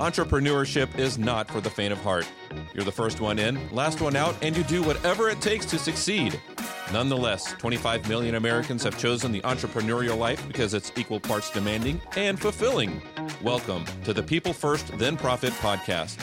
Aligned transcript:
Entrepreneurship 0.00 0.98
is 0.98 1.18
not 1.18 1.46
for 1.50 1.60
the 1.60 1.68
faint 1.68 1.92
of 1.92 2.00
heart. 2.00 2.26
You're 2.72 2.86
the 2.86 2.90
first 2.90 3.20
one 3.20 3.38
in, 3.38 3.60
last 3.70 4.00
one 4.00 4.16
out, 4.16 4.34
and 4.40 4.56
you 4.56 4.64
do 4.64 4.82
whatever 4.82 5.28
it 5.28 5.42
takes 5.42 5.66
to 5.66 5.78
succeed. 5.78 6.40
Nonetheless, 6.90 7.52
25 7.58 8.08
million 8.08 8.36
Americans 8.36 8.82
have 8.82 8.98
chosen 8.98 9.30
the 9.30 9.42
entrepreneurial 9.42 10.16
life 10.16 10.42
because 10.48 10.72
it's 10.72 10.90
equal 10.96 11.20
parts 11.20 11.50
demanding 11.50 12.00
and 12.16 12.40
fulfilling. 12.40 13.02
Welcome 13.42 13.84
to 14.04 14.14
the 14.14 14.22
People 14.22 14.54
First, 14.54 14.96
Then 14.96 15.18
Profit 15.18 15.52
podcast. 15.52 16.16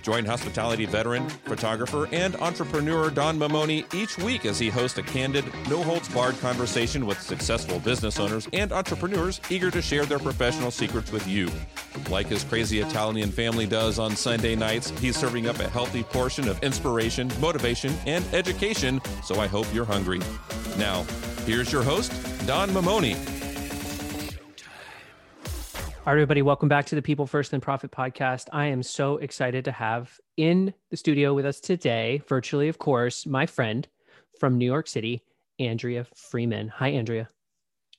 Join 0.00 0.24
hospitality 0.24 0.86
veteran, 0.86 1.28
photographer, 1.28 2.06
and 2.12 2.36
entrepreneur 2.36 3.10
Don 3.10 3.36
Mamoni 3.36 3.92
each 3.92 4.16
week 4.18 4.46
as 4.46 4.60
he 4.60 4.70
hosts 4.70 4.98
a 4.98 5.02
candid, 5.02 5.44
no 5.68 5.82
holds 5.82 6.08
barred 6.08 6.38
conversation 6.38 7.04
with 7.04 7.20
successful 7.20 7.80
business 7.80 8.20
owners 8.20 8.46
and 8.52 8.70
entrepreneurs 8.70 9.40
eager 9.50 9.72
to 9.72 9.82
share 9.82 10.06
their 10.06 10.20
professional 10.20 10.70
secrets 10.70 11.10
with 11.10 11.26
you. 11.26 11.50
Like 12.10 12.26
his 12.26 12.44
crazy 12.44 12.80
Italian 12.80 13.30
family 13.30 13.66
does 13.66 13.98
on 13.98 14.14
Sunday 14.16 14.54
nights, 14.54 14.90
he's 15.00 15.16
serving 15.16 15.48
up 15.48 15.58
a 15.58 15.68
healthy 15.68 16.02
portion 16.02 16.48
of 16.48 16.62
inspiration, 16.62 17.30
motivation, 17.40 17.94
and 18.06 18.24
education, 18.34 19.00
so 19.22 19.40
I 19.40 19.46
hope 19.46 19.66
you're 19.72 19.84
hungry. 19.84 20.20
Now, 20.78 21.04
here's 21.46 21.72
your 21.72 21.82
host, 21.82 22.12
Don 22.46 22.70
Mamoni. 22.70 23.16
All 26.06 26.12
right, 26.12 26.20
everybody, 26.20 26.42
welcome 26.42 26.68
back 26.68 26.84
to 26.86 26.94
the 26.94 27.00
People 27.00 27.26
First 27.26 27.54
and 27.54 27.62
Profit 27.62 27.90
podcast. 27.90 28.48
I 28.52 28.66
am 28.66 28.82
so 28.82 29.16
excited 29.16 29.64
to 29.64 29.72
have 29.72 30.20
in 30.36 30.74
the 30.90 30.98
studio 30.98 31.32
with 31.32 31.46
us 31.46 31.60
today, 31.60 32.22
virtually, 32.28 32.68
of 32.68 32.78
course, 32.78 33.24
my 33.24 33.46
friend 33.46 33.88
from 34.38 34.58
New 34.58 34.66
York 34.66 34.86
City, 34.86 35.22
Andrea 35.58 36.06
Freeman. 36.14 36.68
Hi, 36.68 36.88
Andrea. 36.88 37.30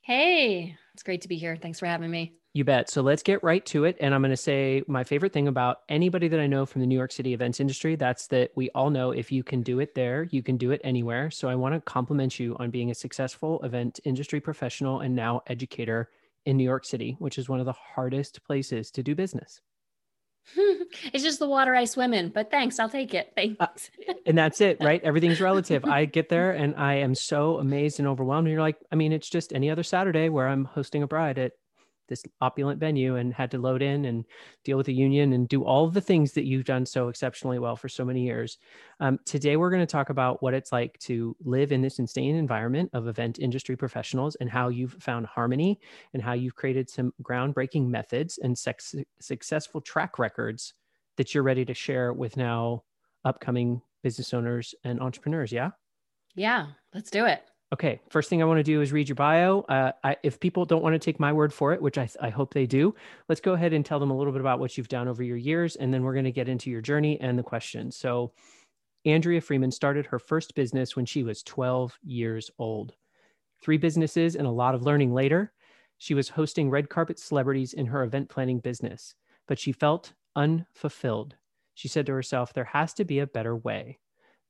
Hey, 0.02 0.78
it's 0.94 1.02
great 1.02 1.22
to 1.22 1.28
be 1.28 1.38
here. 1.38 1.56
Thanks 1.56 1.80
for 1.80 1.88
having 1.88 2.12
me. 2.12 2.34
You 2.56 2.64
bet. 2.64 2.90
So 2.90 3.02
let's 3.02 3.22
get 3.22 3.44
right 3.44 3.66
to 3.66 3.84
it. 3.84 3.98
And 4.00 4.16
I'm 4.16 4.22
going 4.22 4.30
to 4.30 4.38
say 4.38 4.82
my 4.88 5.04
favorite 5.04 5.34
thing 5.34 5.50
about 5.50 5.80
anybody 5.90 6.30
that 6.30 6.40
I 6.40 6.48
know 6.48 6.66
from 6.66 6.80
the 6.80 6.88
New 6.88 6.96
York 6.96 7.12
City 7.12 7.34
events 7.34 7.60
industry 7.60 7.98
that's 7.98 8.28
that 8.28 8.52
we 8.56 8.70
all 8.70 8.90
know 8.90 9.12
if 9.12 9.30
you 9.30 9.44
can 9.44 9.62
do 9.62 9.82
it 9.82 9.94
there, 9.94 10.24
you 10.32 10.42
can 10.42 10.56
do 10.56 10.72
it 10.72 10.80
anywhere. 10.82 11.30
So 11.30 11.50
I 11.50 11.56
want 11.56 11.76
to 11.76 11.82
compliment 11.82 12.40
you 12.40 12.56
on 12.58 12.72
being 12.72 12.92
a 12.92 12.96
successful 12.96 13.60
event 13.64 14.00
industry 14.06 14.40
professional 14.40 15.02
and 15.02 15.14
now 15.14 15.42
educator 15.48 16.10
in 16.46 16.56
New 16.56 16.64
York 16.64 16.86
City, 16.86 17.18
which 17.20 17.38
is 17.38 17.50
one 17.50 17.60
of 17.60 17.66
the 17.66 17.74
hardest 17.74 18.42
places 18.46 18.90
to 18.92 19.04
do 19.04 19.16
business. 19.16 19.60
it's 20.56 21.26
just 21.26 21.40
the 21.40 21.50
water 21.50 21.76
I 21.76 21.84
swim 21.84 22.14
in, 22.14 22.30
but 22.30 22.52
thanks, 22.52 22.80
I'll 22.80 22.88
take 22.88 23.14
it. 23.14 23.34
Thanks. 23.36 23.58
Uh, 23.60 23.68
and 24.26 24.38
that's 24.38 24.62
it, 24.62 24.78
right? 24.80 25.04
Everything's 25.04 25.42
relative. 25.42 25.84
I 25.84 26.06
get 26.06 26.30
there 26.30 26.52
and 26.52 26.74
I 26.78 26.94
am 27.00 27.16
so 27.16 27.58
amazed 27.58 28.00
and 28.00 28.08
overwhelmed. 28.08 28.48
And 28.48 28.54
you're 28.54 28.62
like, 28.62 28.78
I 28.94 28.96
mean, 28.96 29.12
it's 29.12 29.30
just 29.30 29.52
any 29.52 29.70
other 29.70 29.84
Saturday 29.84 30.30
where 30.30 30.48
I'm 30.48 30.64
hosting 30.64 31.04
a 31.04 31.08
bride 31.08 31.38
at 31.38 31.52
this 32.08 32.24
opulent 32.42 32.80
venue 32.80 33.16
and 33.16 33.34
had 33.34 33.52
to 33.52 33.58
load 33.58 33.82
in 33.82 34.06
and 34.06 34.26
deal 34.64 34.78
with 34.78 34.86
the 34.86 34.94
union 34.94 35.34
and 35.34 35.48
do 35.48 35.64
all 35.64 35.90
the 35.90 36.02
things 36.02 36.34
that 36.34 36.46
you've 36.46 36.66
done 36.66 36.86
so 36.86 37.08
exceptionally 37.08 37.60
well 37.60 37.76
for 37.76 37.90
so 37.90 38.06
many 38.06 38.22
years. 38.22 38.58
Um, 39.00 39.20
today, 39.26 39.58
we're 39.58 39.70
going 39.70 39.82
to 39.82 39.86
talk 39.86 40.10
about 40.10 40.42
what 40.42 40.54
it's 40.54 40.72
like 40.72 40.98
to 41.00 41.36
live 41.44 41.72
in 41.72 41.82
this 41.82 42.00
insane 42.00 42.36
environment 42.36 42.90
of 42.94 43.08
event 43.08 43.40
industry 43.40 43.76
professionals 43.76 44.36
and 44.36 44.50
how 44.50 44.70
you've 44.70 44.94
found 44.94 45.26
harmony 45.26 45.80
and 46.14 46.22
how 46.22 46.34
you've 46.34 46.56
created 46.56 46.90
some 46.90 47.14
groundbreaking 47.24 47.88
methods 47.88 48.38
and 48.38 48.58
sex- 48.58 48.96
successful 49.20 49.82
track 49.82 50.20
records 50.20 50.74
that 51.18 51.34
you're 51.34 51.44
ready 51.44 51.66
to 51.66 51.74
share 51.74 52.14
with 52.14 52.38
now 52.38 52.84
upcoming 53.24 53.82
business 54.04 54.34
owners 54.34 54.76
and 54.84 55.00
entrepreneurs. 55.02 55.52
Yeah. 55.52 55.72
Yeah, 56.36 56.68
let's 56.94 57.10
do 57.10 57.26
it. 57.26 57.44
Okay, 57.76 58.00
first 58.10 58.30
thing 58.30 58.42
I 58.42 58.46
want 58.46 58.60
to 58.60 58.64
do 58.64 58.80
is 58.80 58.94
read 58.94 59.10
your 59.10 59.18
bio. 59.18 59.60
Uh, 59.68 59.92
I, 60.02 60.16
if 60.24 60.40
people 60.40 60.64
don't 60.64 60.82
want 60.82 60.94
to 60.94 61.00
take 61.00 61.20
my 61.20 61.34
word 61.34 61.52
for 61.52 61.74
it, 61.74 61.82
which 61.82 61.98
I, 61.98 62.08
I 62.22 62.30
hope 62.30 62.54
they 62.54 62.66
do, 62.66 62.96
let's 63.28 63.42
go 63.42 63.52
ahead 63.52 63.74
and 63.74 63.86
tell 63.86 64.00
them 64.00 64.12
a 64.12 64.18
little 64.18 64.32
bit 64.32 64.40
about 64.40 64.62
what 64.62 64.78
you've 64.78 64.88
done 64.88 65.10
over 65.10 65.22
your 65.22 65.36
years, 65.36 65.76
and 65.76 65.94
then 65.94 66.02
we're 66.02 66.14
going 66.14 66.24
to 66.24 66.32
get 66.32 66.48
into 66.48 66.70
your 66.70 66.80
journey 66.80 67.20
and 67.20 67.38
the 67.38 67.44
questions. 67.44 67.98
So, 67.98 68.32
Andrea 69.04 69.42
Freeman 69.42 69.72
started 69.72 70.06
her 70.06 70.20
first 70.20 70.56
business 70.56 70.96
when 70.96 71.06
she 71.06 71.22
was 71.24 71.44
12 71.44 72.00
years 72.02 72.50
old. 72.60 72.94
Three 73.62 73.78
businesses 73.78 74.38
and 74.38 74.48
a 74.48 74.52
lot 74.52 74.74
of 74.74 74.84
learning 74.84 75.14
later, 75.14 75.52
she 75.98 76.14
was 76.14 76.30
hosting 76.30 76.70
red 76.70 76.88
carpet 76.88 77.20
celebrities 77.20 77.74
in 77.74 77.88
her 77.88 78.04
event 78.04 78.30
planning 78.30 78.60
business, 78.60 79.16
but 79.50 79.60
she 79.60 79.74
felt 79.74 80.14
unfulfilled. 80.38 81.36
She 81.74 81.90
said 81.90 82.06
to 82.06 82.14
herself, 82.14 82.54
There 82.54 82.64
has 82.64 82.94
to 82.94 83.04
be 83.04 83.20
a 83.20 83.28
better 83.28 83.54
way. 83.54 84.00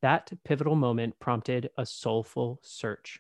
That 0.02 0.32
pivotal 0.44 0.76
moment 0.76 1.20
prompted 1.20 1.70
a 1.78 1.86
soulful 1.86 2.60
search. 2.62 3.20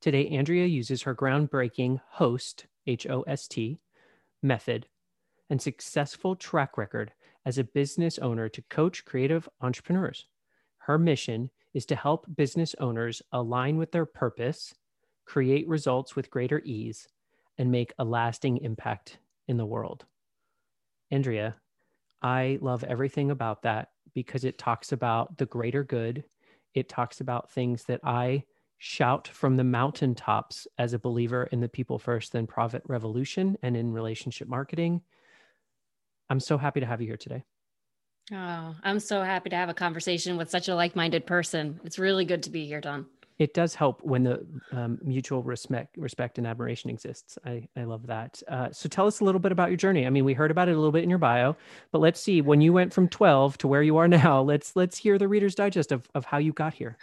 Today, 0.00 0.28
Andrea 0.28 0.66
uses 0.66 1.02
her 1.02 1.14
groundbreaking 1.14 2.00
HOST, 2.10 2.66
H 2.86 3.06
O 3.06 3.22
S 3.22 3.48
T, 3.48 3.78
method 4.42 4.86
and 5.50 5.60
successful 5.60 6.34
track 6.36 6.76
record 6.76 7.12
as 7.46 7.58
a 7.58 7.64
business 7.64 8.18
owner 8.18 8.48
to 8.48 8.62
coach 8.62 9.04
creative 9.04 9.48
entrepreneurs. 9.60 10.26
Her 10.78 10.98
mission 10.98 11.50
is 11.72 11.86
to 11.86 11.96
help 11.96 12.26
business 12.34 12.74
owners 12.80 13.22
align 13.32 13.76
with 13.76 13.92
their 13.92 14.06
purpose, 14.06 14.74
create 15.24 15.68
results 15.68 16.16
with 16.16 16.30
greater 16.30 16.60
ease, 16.64 17.08
and 17.58 17.70
make 17.70 17.92
a 17.98 18.04
lasting 18.04 18.58
impact 18.58 19.18
in 19.48 19.56
the 19.56 19.66
world. 19.66 20.04
Andrea, 21.10 21.56
I 22.20 22.58
love 22.60 22.84
everything 22.84 23.30
about 23.30 23.62
that 23.62 23.90
because 24.14 24.44
it 24.44 24.58
talks 24.58 24.92
about 24.92 25.36
the 25.38 25.46
greater 25.46 25.84
good. 25.84 26.24
It 26.74 26.88
talks 26.88 27.20
about 27.20 27.50
things 27.50 27.84
that 27.84 28.00
I 28.04 28.44
shout 28.78 29.28
from 29.28 29.56
the 29.56 29.64
mountaintops 29.64 30.66
as 30.78 30.92
a 30.92 30.98
believer 30.98 31.44
in 31.52 31.60
the 31.60 31.68
people 31.68 31.98
first, 31.98 32.32
then 32.32 32.46
profit 32.46 32.82
revolution 32.86 33.56
and 33.62 33.76
in 33.76 33.92
relationship 33.92 34.48
marketing. 34.48 35.00
I'm 36.28 36.40
so 36.40 36.58
happy 36.58 36.80
to 36.80 36.86
have 36.86 37.00
you 37.00 37.06
here 37.06 37.16
today. 37.16 37.44
Oh, 38.32 38.74
I'm 38.82 39.00
so 39.00 39.22
happy 39.22 39.50
to 39.50 39.56
have 39.56 39.68
a 39.68 39.74
conversation 39.74 40.36
with 40.36 40.50
such 40.50 40.68
a 40.68 40.74
like 40.74 40.96
minded 40.96 41.26
person. 41.26 41.80
It's 41.84 41.98
really 41.98 42.24
good 42.24 42.44
to 42.44 42.50
be 42.50 42.66
here, 42.66 42.80
Don 42.80 43.06
it 43.38 43.52
does 43.52 43.74
help 43.74 44.00
when 44.04 44.22
the 44.22 44.46
um, 44.72 44.98
mutual 45.02 45.42
respect 45.42 45.96
respect 45.96 46.38
and 46.38 46.46
admiration 46.46 46.90
exists. 46.90 47.38
I 47.44 47.68
i 47.76 47.84
love 47.84 48.06
that. 48.06 48.42
Uh, 48.48 48.70
so 48.72 48.88
tell 48.88 49.06
us 49.06 49.20
a 49.20 49.24
little 49.24 49.40
bit 49.40 49.52
about 49.52 49.70
your 49.70 49.76
journey. 49.76 50.06
I 50.06 50.10
mean 50.10 50.24
we 50.24 50.34
heard 50.34 50.50
about 50.50 50.68
it 50.68 50.72
a 50.72 50.76
little 50.76 50.92
bit 50.92 51.02
in 51.02 51.10
your 51.10 51.18
bio 51.18 51.56
but 51.90 52.00
let's 52.00 52.20
see 52.20 52.40
when 52.40 52.60
you 52.60 52.72
went 52.72 52.92
from 52.92 53.08
12 53.08 53.58
to 53.58 53.68
where 53.68 53.82
you 53.82 53.96
are 53.96 54.08
now 54.08 54.40
let's 54.40 54.76
let's 54.76 54.98
hear 54.98 55.18
the 55.18 55.28
reader's 55.28 55.54
digest 55.54 55.92
of, 55.92 56.08
of 56.14 56.24
how 56.24 56.38
you 56.38 56.52
got 56.52 56.74
here 56.74 56.96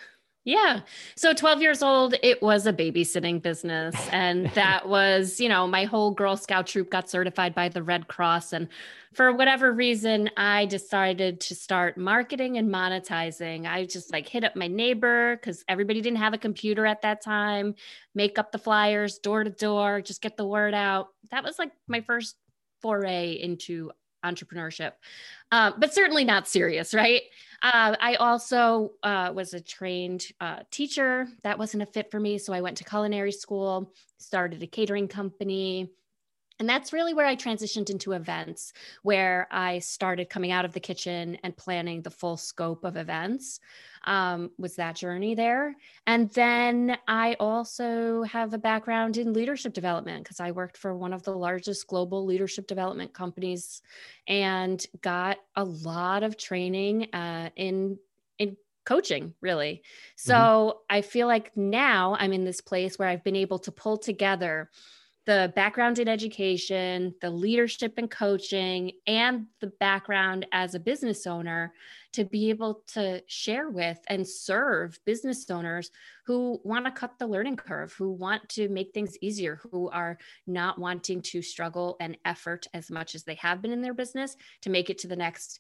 yeah. 0.44 0.79
So 1.16 1.34
12 1.34 1.62
years 1.62 1.84
old, 1.84 2.16
it 2.24 2.41
was 2.41 2.66
a 2.66 2.74
babysitting 2.74 3.41
business. 3.41 3.96
And 4.12 4.47
that 4.56 4.88
was, 4.88 5.40
you 5.40 5.47
know, 5.47 5.68
my 5.68 5.85
whole 5.85 6.12
Girl 6.12 6.35
Scout 6.35 6.66
troop 6.68 6.90
got 6.90 7.09
certified 7.09 7.53
by 7.53 7.69
the 7.69 7.84
Red 7.84 8.07
Cross. 8.07 8.53
And 8.53 8.68
for 9.13 9.31
whatever 9.34 9.72
reason, 9.72 10.31
I 10.38 10.66
decided 10.66 11.41
to 11.41 11.56
start 11.56 11.96
marketing 11.97 12.57
and 12.57 12.74
monetizing. 12.74 13.69
I 13.69 13.85
just 13.85 14.12
like 14.12 14.28
hit 14.28 14.44
up 14.44 14.56
my 14.56 14.68
neighbor 14.68 15.35
because 15.35 15.63
everybody 15.68 16.02
didn't 16.02 16.18
have 16.18 16.34
a 16.34 16.40
computer 16.40 16.88
at 16.88 17.03
that 17.03 17.22
time, 17.22 17.75
make 18.16 18.40
up 18.40 18.52
the 18.52 18.58
flyers 18.58 19.19
door 19.19 19.44
to 19.44 19.50
door, 19.52 20.02
just 20.02 20.22
get 20.22 20.38
the 20.38 20.46
word 20.46 20.73
out. 20.73 21.09
That 21.29 21.44
was 21.44 21.59
like 21.59 21.72
my 21.88 22.02
first 22.02 22.35
foray 22.81 23.34
into 23.34 23.91
entrepreneurship, 24.25 24.94
uh, 25.52 25.72
but 25.78 25.94
certainly 25.94 26.23
not 26.23 26.47
serious, 26.47 26.94
right? 26.94 27.22
Uh, 27.61 27.95
I 27.99 28.16
also 28.16 28.94
uh, 29.03 29.31
was 29.35 29.53
a 29.53 29.61
trained 29.61 30.25
uh, 30.39 30.59
teacher. 30.72 31.27
That 31.44 31.59
wasn't 31.59 31.83
a 31.83 31.85
fit 31.85 32.09
for 32.09 32.19
me. 32.19 32.38
So 32.39 32.53
I 32.53 32.61
went 32.61 32.77
to 32.77 32.83
culinary 32.83 33.31
school, 33.31 33.94
started 34.17 34.63
a 34.63 34.67
catering 34.67 35.07
company. 35.07 35.91
And 36.61 36.69
that's 36.69 36.94
really 36.94 37.16
where 37.16 37.25
I 37.25 37.35
transitioned 37.35 37.89
into 37.89 38.11
events, 38.11 38.73
where 39.01 39.47
I 39.49 39.79
started 39.79 40.29
coming 40.29 40.51
out 40.51 40.63
of 40.63 40.73
the 40.73 40.79
kitchen 40.79 41.35
and 41.41 41.57
planning 41.57 42.03
the 42.03 42.11
full 42.11 42.38
scope 42.38 42.83
of 42.83 42.97
events 42.97 43.59
um, 44.03 44.51
was 44.59 44.75
that 44.75 44.95
journey 44.95 45.33
there. 45.33 45.75
And 46.05 46.29
then 46.29 46.99
I 47.07 47.35
also 47.39 48.22
have 48.22 48.53
a 48.53 48.59
background 48.59 49.17
in 49.17 49.33
leadership 49.33 49.73
development 49.73 50.23
because 50.23 50.39
I 50.39 50.51
worked 50.51 50.77
for 50.77 50.95
one 50.95 51.13
of 51.13 51.23
the 51.23 51.31
largest 51.31 51.88
global 51.88 52.27
leadership 52.27 52.67
development 52.67 53.11
companies 53.11 53.81
and 54.28 54.85
got 55.02 55.40
a 55.55 55.63
lot 55.63 56.22
of 56.22 56.37
training 56.37 57.08
uh, 57.11 57.49
in 57.55 57.97
in 58.37 58.55
coaching 58.84 59.31
really 59.41 59.84
so 60.16 60.34
mm-hmm. 60.34 60.97
i 60.97 61.02
feel 61.02 61.28
like 61.28 61.55
now 61.55 62.16
i'm 62.17 62.34
in 62.34 62.43
this 62.43 62.61
place 62.61 62.97
where 62.97 63.08
i've 63.08 63.23
been 63.23 63.35
able 63.35 63.59
to 63.59 63.72
pull 63.72 63.96
together 63.96 64.72
the 65.26 65.53
background 65.56 66.00
in 66.00 66.08
education, 66.08 67.14
the 67.22 67.29
leadership 67.29 67.94
and 67.97 68.09
coaching, 68.09 68.91
and 69.06 69.46
the 69.59 69.68
background 69.68 70.47
as 70.52 70.73
a 70.73 70.79
business 70.79 71.28
owner 71.28 71.73
to 72.14 72.26
be 72.26 72.50
able 72.50 72.84
to 72.88 73.22
share 73.28 73.70
with 73.70 74.00
and 74.08 74.28
serve 74.28 75.00
business 75.06 75.50
owners 75.50 75.91
who 76.26 76.59
want 76.64 76.85
to 76.85 76.91
cut 76.91 77.18
the 77.20 77.28
learning 77.28 77.56
curve, 77.56 77.94
who 77.94 78.12
want 78.12 78.47
to 78.50 78.68
make 78.70 78.94
things 78.94 79.16
easier, 79.22 79.59
who 79.72 79.90
are 79.90 80.18
not 80.47 80.79
wanting 80.79 81.22
to 81.22 81.41
struggle 81.41 81.97
and 82.00 82.18
effort 82.26 82.66
as 82.73 82.90
much 82.90 83.14
as 83.14 83.23
they 83.23 83.35
have 83.35 83.62
been 83.62 83.72
in 83.72 83.82
their 83.82 83.94
business 83.94 84.35
to 84.62 84.70
make 84.70 84.90
it 84.90 84.97
to 84.97 85.08
the 85.08 85.16
next 85.16 85.59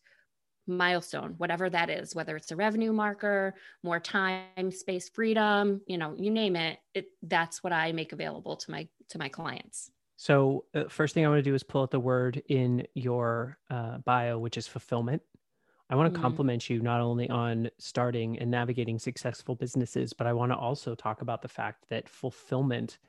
milestone 0.71 1.33
whatever 1.37 1.69
that 1.69 1.89
is 1.89 2.15
whether 2.15 2.35
it's 2.35 2.51
a 2.51 2.55
revenue 2.55 2.93
marker 2.93 3.53
more 3.83 3.99
time 3.99 4.71
space 4.71 5.09
freedom 5.09 5.81
you 5.87 5.97
know 5.97 6.15
you 6.17 6.31
name 6.31 6.55
it, 6.55 6.79
it 6.93 7.07
that's 7.23 7.63
what 7.63 7.73
i 7.73 7.91
make 7.91 8.11
available 8.13 8.55
to 8.55 8.71
my 8.71 8.87
to 9.09 9.17
my 9.17 9.29
clients 9.29 9.91
So, 10.17 10.65
uh, 10.75 10.83
first 10.87 11.13
thing 11.15 11.25
I 11.25 11.29
want 11.29 11.39
to 11.39 11.49
do 11.49 11.55
is 11.55 11.63
pull 11.63 11.81
out 11.81 11.91
the 11.91 11.99
word 11.99 12.41
in 12.47 12.85
your 12.93 13.57
uh, 13.69 13.97
bio, 13.99 14.37
which 14.37 14.55
is 14.57 14.67
fulfillment. 14.67 15.23
I 15.89 15.95
want 15.95 16.13
to 16.13 16.19
Mm. 16.19 16.21
compliment 16.21 16.69
you 16.69 16.81
not 16.81 17.01
only 17.01 17.29
on 17.29 17.69
starting 17.79 18.39
and 18.39 18.51
navigating 18.51 18.99
successful 18.99 19.55
businesses, 19.55 20.13
but 20.13 20.27
I 20.27 20.33
want 20.33 20.51
to 20.51 20.57
also 20.57 20.95
talk 20.95 21.21
about 21.21 21.41
the 21.41 21.47
fact 21.49 21.85
that 21.89 22.07
fulfillment 22.09 22.99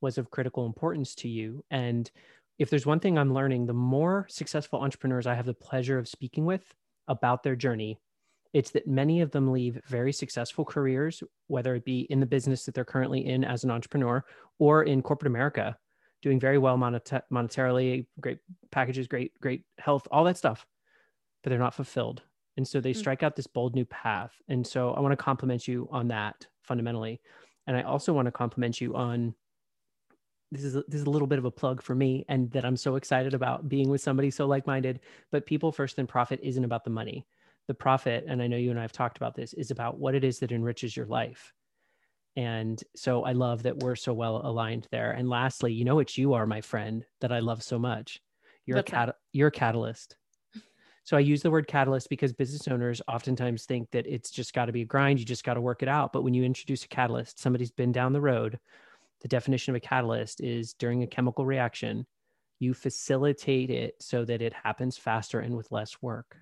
was 0.00 0.18
of 0.18 0.30
critical 0.30 0.66
importance 0.66 1.14
to 1.16 1.28
you. 1.28 1.64
And 1.70 2.10
if 2.58 2.70
there's 2.70 2.86
one 2.86 3.00
thing 3.00 3.18
I'm 3.18 3.34
learning, 3.34 3.66
the 3.66 3.74
more 3.74 4.26
successful 4.28 4.80
entrepreneurs 4.80 5.26
I 5.26 5.34
have 5.34 5.46
the 5.46 5.54
pleasure 5.54 5.98
of 5.98 6.08
speaking 6.08 6.46
with 6.46 6.74
about 7.08 7.42
their 7.42 7.56
journey, 7.56 7.98
it's 8.52 8.70
that 8.70 8.86
many 8.86 9.20
of 9.20 9.30
them 9.30 9.52
leave 9.52 9.80
very 9.86 10.12
successful 10.12 10.64
careers, 10.64 11.22
whether 11.48 11.74
it 11.74 11.84
be 11.84 12.00
in 12.10 12.20
the 12.20 12.26
business 12.26 12.64
that 12.64 12.74
they're 12.74 12.84
currently 12.84 13.26
in 13.26 13.44
as 13.44 13.64
an 13.64 13.70
entrepreneur 13.70 14.24
or 14.58 14.84
in 14.84 15.02
corporate 15.02 15.30
America, 15.30 15.76
doing 16.22 16.40
very 16.40 16.58
well 16.58 16.76
monet- 16.76 17.22
monetarily, 17.30 18.06
great 18.20 18.38
packages, 18.70 19.06
great, 19.06 19.38
great 19.40 19.64
health, 19.78 20.08
all 20.10 20.24
that 20.24 20.36
stuff 20.36 20.66
but 21.42 21.50
they're 21.50 21.58
not 21.58 21.74
fulfilled. 21.74 22.22
And 22.56 22.66
so 22.66 22.80
they 22.80 22.92
Mm. 22.92 22.96
strike 22.96 23.22
out 23.22 23.36
this 23.36 23.46
bold 23.46 23.74
new 23.74 23.84
path. 23.84 24.42
And 24.48 24.66
so 24.66 24.92
I 24.92 25.00
want 25.00 25.12
to 25.12 25.16
compliment 25.16 25.68
you 25.68 25.88
on 25.92 26.08
that 26.08 26.46
fundamentally. 26.62 27.20
And 27.66 27.76
I 27.76 27.82
also 27.82 28.12
want 28.12 28.26
to 28.26 28.32
compliment 28.32 28.80
you 28.80 28.96
on 28.96 29.34
this 30.50 30.64
is 30.64 30.74
this 30.74 31.00
is 31.00 31.06
a 31.06 31.10
little 31.10 31.28
bit 31.28 31.38
of 31.38 31.44
a 31.44 31.50
plug 31.50 31.82
for 31.82 31.94
me 31.94 32.24
and 32.28 32.50
that 32.52 32.64
I'm 32.64 32.76
so 32.76 32.96
excited 32.96 33.34
about 33.34 33.68
being 33.68 33.88
with 33.88 34.00
somebody 34.00 34.30
so 34.30 34.46
like-minded, 34.46 35.00
but 35.30 35.46
people 35.46 35.72
first 35.72 35.98
and 35.98 36.08
profit 36.08 36.40
isn't 36.42 36.64
about 36.64 36.84
the 36.84 36.90
money. 36.90 37.26
The 37.66 37.74
profit, 37.74 38.24
and 38.26 38.40
I 38.40 38.46
know 38.46 38.56
you 38.56 38.70
and 38.70 38.78
I 38.78 38.82
have 38.82 38.92
talked 38.92 39.18
about 39.18 39.34
this, 39.34 39.52
is 39.52 39.70
about 39.70 39.98
what 39.98 40.14
it 40.14 40.24
is 40.24 40.38
that 40.38 40.52
enriches 40.52 40.96
your 40.96 41.04
life. 41.04 41.52
And 42.34 42.82
so 42.96 43.24
I 43.24 43.32
love 43.32 43.64
that 43.64 43.78
we're 43.78 43.96
so 43.96 44.14
well 44.14 44.40
aligned 44.42 44.86
there. 44.90 45.10
And 45.10 45.28
lastly, 45.28 45.72
you 45.72 45.84
know 45.84 45.96
what 45.96 46.16
you 46.16 46.32
are, 46.32 46.46
my 46.46 46.62
friend, 46.62 47.04
that 47.20 47.32
I 47.32 47.40
love 47.40 47.62
so 47.62 47.78
much. 47.78 48.22
You're 48.64 48.78
a 48.78 48.82
cat 48.82 49.16
you're 49.32 49.48
a 49.48 49.52
catalyst. 49.52 50.16
So 51.04 51.16
I 51.16 51.20
use 51.20 51.42
the 51.42 51.50
word 51.50 51.66
catalyst 51.66 52.10
because 52.10 52.34
business 52.34 52.68
owners 52.68 53.00
oftentimes 53.08 53.64
think 53.64 53.90
that 53.92 54.06
it's 54.06 54.30
just 54.30 54.52
got 54.52 54.66
to 54.66 54.72
be 54.72 54.82
a 54.82 54.84
grind, 54.84 55.18
you 55.18 55.24
just 55.24 55.42
got 55.42 55.54
to 55.54 55.60
work 55.60 55.82
it 55.82 55.88
out. 55.88 56.12
But 56.12 56.22
when 56.22 56.34
you 56.34 56.44
introduce 56.44 56.84
a 56.84 56.88
catalyst, 56.88 57.40
somebody's 57.40 57.70
been 57.70 57.92
down 57.92 58.12
the 58.12 58.20
road. 58.20 58.58
The 59.20 59.28
definition 59.28 59.72
of 59.72 59.76
a 59.76 59.80
catalyst 59.80 60.40
is 60.42 60.74
during 60.74 61.02
a 61.02 61.06
chemical 61.06 61.46
reaction, 61.46 62.06
you 62.60 62.74
facilitate 62.74 63.70
it 63.70 63.94
so 64.00 64.24
that 64.24 64.42
it 64.42 64.52
happens 64.52 64.96
faster 64.98 65.40
and 65.40 65.56
with 65.56 65.72
less 65.72 66.02
work. 66.02 66.38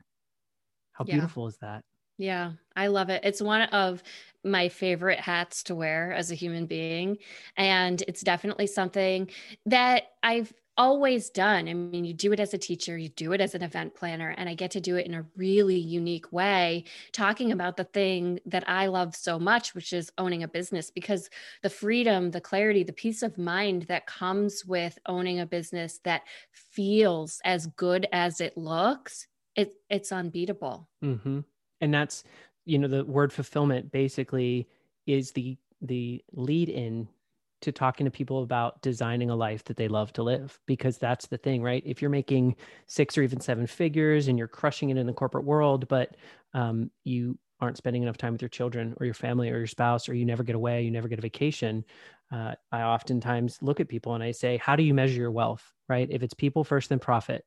How 0.92 1.04
Yeah. 1.04 1.10
beautiful 1.10 1.46
is 1.46 1.58
that? 1.58 1.84
Yeah, 2.18 2.54
I 2.76 2.88
love 2.88 3.10
it. 3.10 3.22
It's 3.24 3.42
one 3.42 3.62
of 3.70 4.02
my 4.44 4.68
favorite 4.70 5.20
hats 5.20 5.62
to 5.64 5.74
wear 5.74 6.12
as 6.12 6.30
a 6.30 6.34
human 6.36 6.66
being. 6.66 7.18
And 7.56 8.02
it's 8.08 8.22
definitely 8.22 8.68
something 8.68 9.30
that 9.66 10.04
I've 10.22 10.52
always 10.76 11.30
done. 11.30 11.68
I 11.68 11.74
mean, 11.74 12.04
you 12.04 12.14
do 12.14 12.32
it 12.32 12.40
as 12.40 12.54
a 12.54 12.58
teacher, 12.58 12.96
you 12.96 13.08
do 13.08 13.32
it 13.32 13.40
as 13.40 13.54
an 13.54 13.62
event 13.62 13.94
planner, 13.94 14.30
and 14.36 14.48
I 14.48 14.54
get 14.54 14.70
to 14.72 14.80
do 14.80 14.96
it 14.96 15.06
in 15.06 15.14
a 15.14 15.26
really 15.36 15.78
unique 15.78 16.32
way, 16.32 16.84
talking 17.12 17.52
about 17.52 17.76
the 17.76 17.84
thing 17.84 18.40
that 18.46 18.68
I 18.68 18.86
love 18.86 19.14
so 19.14 19.38
much, 19.38 19.74
which 19.74 19.92
is 19.92 20.12
owning 20.18 20.42
a 20.42 20.48
business, 20.48 20.90
because 20.90 21.30
the 21.62 21.70
freedom, 21.70 22.30
the 22.30 22.40
clarity, 22.40 22.82
the 22.82 22.92
peace 22.92 23.22
of 23.22 23.38
mind 23.38 23.82
that 23.84 24.06
comes 24.06 24.64
with 24.64 24.98
owning 25.06 25.40
a 25.40 25.46
business 25.46 25.98
that 26.04 26.22
feels 26.52 27.40
as 27.44 27.66
good 27.66 28.06
as 28.12 28.40
it 28.40 28.56
looks, 28.56 29.26
it, 29.54 29.74
it's 29.88 30.12
unbeatable. 30.12 30.88
hmm 31.02 31.40
And 31.80 31.92
that's, 31.94 32.24
you 32.64 32.78
know, 32.78 32.88
the 32.88 33.04
word 33.04 33.32
fulfillment 33.32 33.90
basically 33.92 34.68
is 35.06 35.32
the 35.32 35.56
the 35.82 36.24
lead 36.32 36.68
in 36.68 37.06
to 37.62 37.72
talking 37.72 38.04
to 38.04 38.10
people 38.10 38.42
about 38.42 38.80
designing 38.82 39.30
a 39.30 39.36
life 39.36 39.64
that 39.64 39.76
they 39.76 39.88
love 39.88 40.12
to 40.12 40.22
live 40.22 40.58
because 40.66 40.98
that's 40.98 41.26
the 41.26 41.38
thing 41.38 41.62
right? 41.62 41.82
If 41.86 42.02
you're 42.02 42.10
making 42.10 42.56
six 42.86 43.16
or 43.16 43.22
even 43.22 43.40
seven 43.40 43.66
figures 43.66 44.28
and 44.28 44.38
you're 44.38 44.48
crushing 44.48 44.90
it 44.90 44.96
in 44.96 45.06
the 45.06 45.12
corporate 45.12 45.44
world 45.44 45.88
but 45.88 46.16
um, 46.54 46.90
you 47.04 47.38
aren't 47.60 47.76
spending 47.76 48.02
enough 48.02 48.18
time 48.18 48.32
with 48.32 48.42
your 48.42 48.48
children 48.50 48.94
or 49.00 49.06
your 49.06 49.14
family 49.14 49.50
or 49.50 49.56
your 49.56 49.66
spouse 49.66 50.08
or 50.08 50.14
you 50.14 50.26
never 50.26 50.42
get 50.42 50.54
away 50.54 50.82
you 50.82 50.90
never 50.90 51.08
get 51.08 51.18
a 51.18 51.22
vacation 51.22 51.84
uh, 52.30 52.54
i 52.70 52.82
oftentimes 52.82 53.58
look 53.62 53.80
at 53.80 53.88
people 53.88 54.14
and 54.14 54.22
i 54.22 54.30
say 54.30 54.58
how 54.58 54.76
do 54.76 54.82
you 54.82 54.92
measure 54.92 55.20
your 55.20 55.30
wealth? 55.30 55.72
Right? 55.88 56.08
If 56.10 56.22
it's 56.22 56.34
people 56.34 56.64
first 56.64 56.88
then 56.88 56.98
profit. 56.98 57.44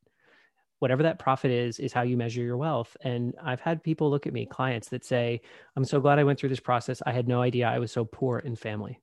Whatever 0.79 1.03
that 1.03 1.19
profit 1.19 1.51
is 1.51 1.77
is 1.77 1.91
how 1.91 2.03
you 2.03 2.15
measure 2.15 2.41
your 2.41 2.57
wealth. 2.57 2.95
And 3.01 3.35
i've 3.43 3.59
had 3.59 3.83
people 3.83 4.09
look 4.09 4.25
at 4.25 4.33
me 4.33 4.45
clients 4.45 4.89
that 4.89 5.05
say 5.05 5.41
i'm 5.75 5.85
so 5.85 5.99
glad 5.99 6.19
i 6.19 6.23
went 6.23 6.39
through 6.39 6.49
this 6.49 6.59
process. 6.59 7.01
I 7.05 7.11
had 7.11 7.27
no 7.27 7.41
idea 7.41 7.67
i 7.67 7.79
was 7.79 7.91
so 7.91 8.05
poor 8.05 8.39
in 8.39 8.55
family 8.55 8.99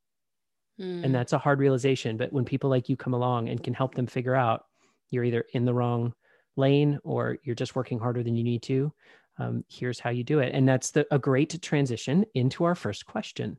Mm. 0.80 1.04
and 1.04 1.14
that's 1.14 1.32
a 1.32 1.38
hard 1.38 1.58
realization 1.58 2.18
but 2.18 2.32
when 2.34 2.44
people 2.44 2.68
like 2.68 2.90
you 2.90 2.98
come 2.98 3.14
along 3.14 3.48
and 3.48 3.62
can 3.62 3.72
help 3.72 3.94
them 3.94 4.06
figure 4.06 4.34
out 4.34 4.66
you're 5.08 5.24
either 5.24 5.46
in 5.54 5.64
the 5.64 5.72
wrong 5.72 6.12
lane 6.56 6.98
or 7.02 7.38
you're 7.44 7.54
just 7.54 7.74
working 7.74 7.98
harder 7.98 8.22
than 8.22 8.36
you 8.36 8.44
need 8.44 8.62
to 8.64 8.92
um, 9.38 9.64
here's 9.70 9.98
how 9.98 10.10
you 10.10 10.22
do 10.22 10.40
it 10.40 10.52
and 10.54 10.68
that's 10.68 10.90
the, 10.90 11.06
a 11.10 11.18
great 11.18 11.62
transition 11.62 12.26
into 12.34 12.64
our 12.64 12.74
first 12.74 13.06
question 13.06 13.58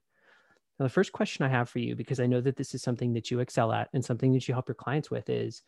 now 0.80 0.86
the 0.86 0.90
first 0.90 1.12
question 1.12 1.44
i 1.44 1.50
have 1.50 1.68
for 1.68 1.80
you 1.80 1.96
because 1.96 2.20
i 2.20 2.28
know 2.28 2.40
that 2.40 2.56
this 2.56 2.76
is 2.76 2.84
something 2.84 3.14
that 3.14 3.32
you 3.32 3.40
excel 3.40 3.72
at 3.72 3.90
and 3.94 4.06
something 4.06 4.32
that 4.32 4.48
you 4.48 4.54
help 4.54 4.68
your 4.68 4.76
clients 4.76 5.10
with 5.10 5.28
is 5.28 5.64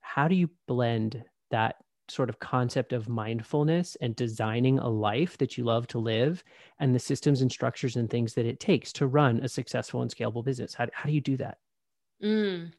how 0.00 0.28
do 0.28 0.36
you 0.36 0.48
blend 0.68 1.24
that 1.50 1.74
sort 2.12 2.28
of 2.28 2.38
concept 2.38 2.92
of 2.92 3.08
mindfulness 3.08 3.96
and 4.00 4.14
designing 4.14 4.78
a 4.78 4.88
life 4.88 5.38
that 5.38 5.56
you 5.56 5.64
love 5.64 5.86
to 5.88 5.98
live 5.98 6.44
and 6.78 6.94
the 6.94 6.98
systems 6.98 7.42
and 7.42 7.50
structures 7.50 7.96
and 7.96 8.08
things 8.10 8.34
that 8.34 8.46
it 8.46 8.60
takes 8.60 8.92
to 8.92 9.06
run 9.06 9.40
a 9.40 9.48
successful 9.48 10.02
and 10.02 10.14
scalable 10.14 10.44
business. 10.44 10.74
How, 10.74 10.86
how 10.92 11.06
do 11.06 11.12
you 11.12 11.20
do 11.20 11.36
that? 11.38 11.58
Mm, 12.22 12.72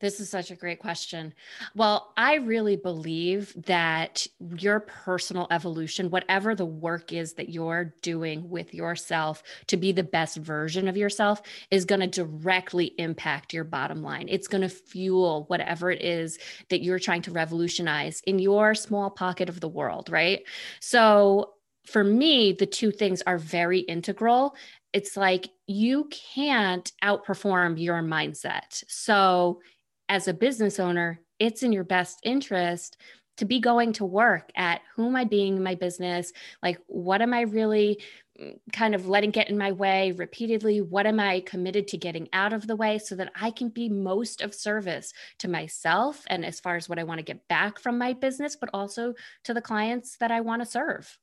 this 0.00 0.20
is 0.20 0.28
such 0.28 0.50
a 0.50 0.56
great 0.56 0.78
question. 0.78 1.32
Well, 1.74 2.12
I 2.16 2.34
really 2.36 2.76
believe 2.76 3.54
that 3.66 4.26
your 4.58 4.80
personal 4.80 5.46
evolution, 5.50 6.10
whatever 6.10 6.54
the 6.54 6.66
work 6.66 7.12
is 7.12 7.34
that 7.34 7.48
you're 7.48 7.94
doing 8.02 8.48
with 8.50 8.74
yourself 8.74 9.42
to 9.68 9.76
be 9.76 9.92
the 9.92 10.02
best 10.02 10.36
version 10.36 10.86
of 10.86 10.96
yourself, 10.96 11.40
is 11.70 11.84
going 11.84 12.02
to 12.02 12.06
directly 12.06 12.92
impact 12.98 13.54
your 13.54 13.64
bottom 13.64 14.02
line. 14.02 14.26
It's 14.28 14.48
going 14.48 14.62
to 14.62 14.68
fuel 14.68 15.44
whatever 15.48 15.90
it 15.90 16.02
is 16.02 16.38
that 16.68 16.82
you're 16.82 16.98
trying 16.98 17.22
to 17.22 17.30
revolutionize 17.30 18.20
in 18.26 18.38
your 18.38 18.74
small 18.74 19.10
pocket 19.10 19.48
of 19.48 19.60
the 19.60 19.68
world, 19.68 20.10
right? 20.10 20.42
So, 20.80 21.52
for 21.86 22.02
me, 22.02 22.50
the 22.50 22.66
two 22.66 22.90
things 22.90 23.22
are 23.28 23.38
very 23.38 23.78
integral 23.78 24.56
it's 24.96 25.14
like 25.14 25.50
you 25.66 26.08
can't 26.34 26.90
outperform 27.04 27.78
your 27.78 28.00
mindset. 28.00 28.82
So, 28.88 29.60
as 30.08 30.28
a 30.28 30.34
business 30.34 30.78
owner, 30.78 31.20
it's 31.38 31.62
in 31.62 31.72
your 31.72 31.84
best 31.84 32.20
interest 32.22 32.96
to 33.36 33.44
be 33.44 33.60
going 33.60 33.92
to 33.92 34.04
work 34.04 34.50
at 34.56 34.80
who 34.94 35.06
am 35.06 35.16
I 35.16 35.24
being 35.24 35.56
in 35.56 35.62
my 35.62 35.74
business? 35.74 36.32
Like, 36.62 36.78
what 36.86 37.20
am 37.20 37.34
I 37.34 37.42
really 37.42 38.00
mm, 38.40 38.58
kind 38.72 38.94
of 38.94 39.08
letting 39.08 39.30
get 39.30 39.50
in 39.50 39.58
my 39.58 39.72
way 39.72 40.12
repeatedly? 40.12 40.80
What 40.80 41.06
am 41.06 41.20
I 41.20 41.40
committed 41.40 41.88
to 41.88 41.98
getting 41.98 42.28
out 42.32 42.54
of 42.54 42.66
the 42.66 42.76
way 42.76 42.98
so 42.98 43.14
that 43.16 43.32
I 43.34 43.50
can 43.50 43.68
be 43.68 43.88
most 43.88 44.40
of 44.40 44.54
service 44.54 45.12
to 45.40 45.48
myself 45.48 46.24
and 46.28 46.44
as 46.44 46.60
far 46.60 46.76
as 46.76 46.88
what 46.88 46.98
I 46.98 47.04
want 47.04 47.18
to 47.18 47.24
get 47.24 47.46
back 47.48 47.78
from 47.78 47.98
my 47.98 48.14
business, 48.14 48.56
but 48.56 48.70
also 48.72 49.14
to 49.44 49.52
the 49.52 49.60
clients 49.60 50.16
that 50.18 50.30
I 50.30 50.40
want 50.40 50.62
to 50.62 50.66
serve? 50.66 51.18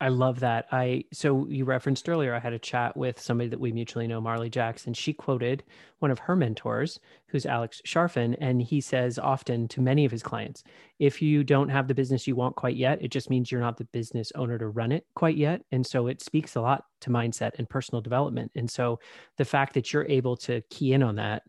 I 0.00 0.08
love 0.08 0.38
that. 0.40 0.66
I 0.70 1.04
so 1.12 1.46
you 1.48 1.64
referenced 1.64 2.08
earlier 2.08 2.32
I 2.32 2.38
had 2.38 2.52
a 2.52 2.58
chat 2.58 2.96
with 2.96 3.20
somebody 3.20 3.50
that 3.50 3.58
we 3.58 3.72
mutually 3.72 4.06
know, 4.06 4.20
Marley 4.20 4.48
Jackson. 4.48 4.94
She 4.94 5.12
quoted 5.12 5.64
one 5.98 6.12
of 6.12 6.20
her 6.20 6.36
mentors, 6.36 7.00
who's 7.26 7.46
Alex 7.46 7.82
Charfen, 7.84 8.36
and 8.40 8.62
he 8.62 8.80
says 8.80 9.18
often 9.18 9.66
to 9.68 9.80
many 9.80 10.04
of 10.04 10.12
his 10.12 10.22
clients, 10.22 10.62
if 11.00 11.20
you 11.20 11.42
don't 11.42 11.68
have 11.68 11.88
the 11.88 11.94
business 11.94 12.28
you 12.28 12.36
want 12.36 12.54
quite 12.54 12.76
yet, 12.76 13.02
it 13.02 13.10
just 13.10 13.28
means 13.28 13.50
you're 13.50 13.60
not 13.60 13.76
the 13.76 13.86
business 13.86 14.30
owner 14.36 14.56
to 14.56 14.68
run 14.68 14.92
it 14.92 15.04
quite 15.16 15.36
yet. 15.36 15.62
And 15.72 15.84
so 15.84 16.06
it 16.06 16.22
speaks 16.22 16.54
a 16.54 16.60
lot 16.60 16.84
to 17.00 17.10
mindset 17.10 17.58
and 17.58 17.68
personal 17.68 18.00
development. 18.00 18.52
And 18.54 18.70
so 18.70 19.00
the 19.36 19.44
fact 19.44 19.74
that 19.74 19.92
you're 19.92 20.06
able 20.06 20.36
to 20.38 20.62
key 20.70 20.92
in 20.92 21.02
on 21.02 21.16
that 21.16 21.42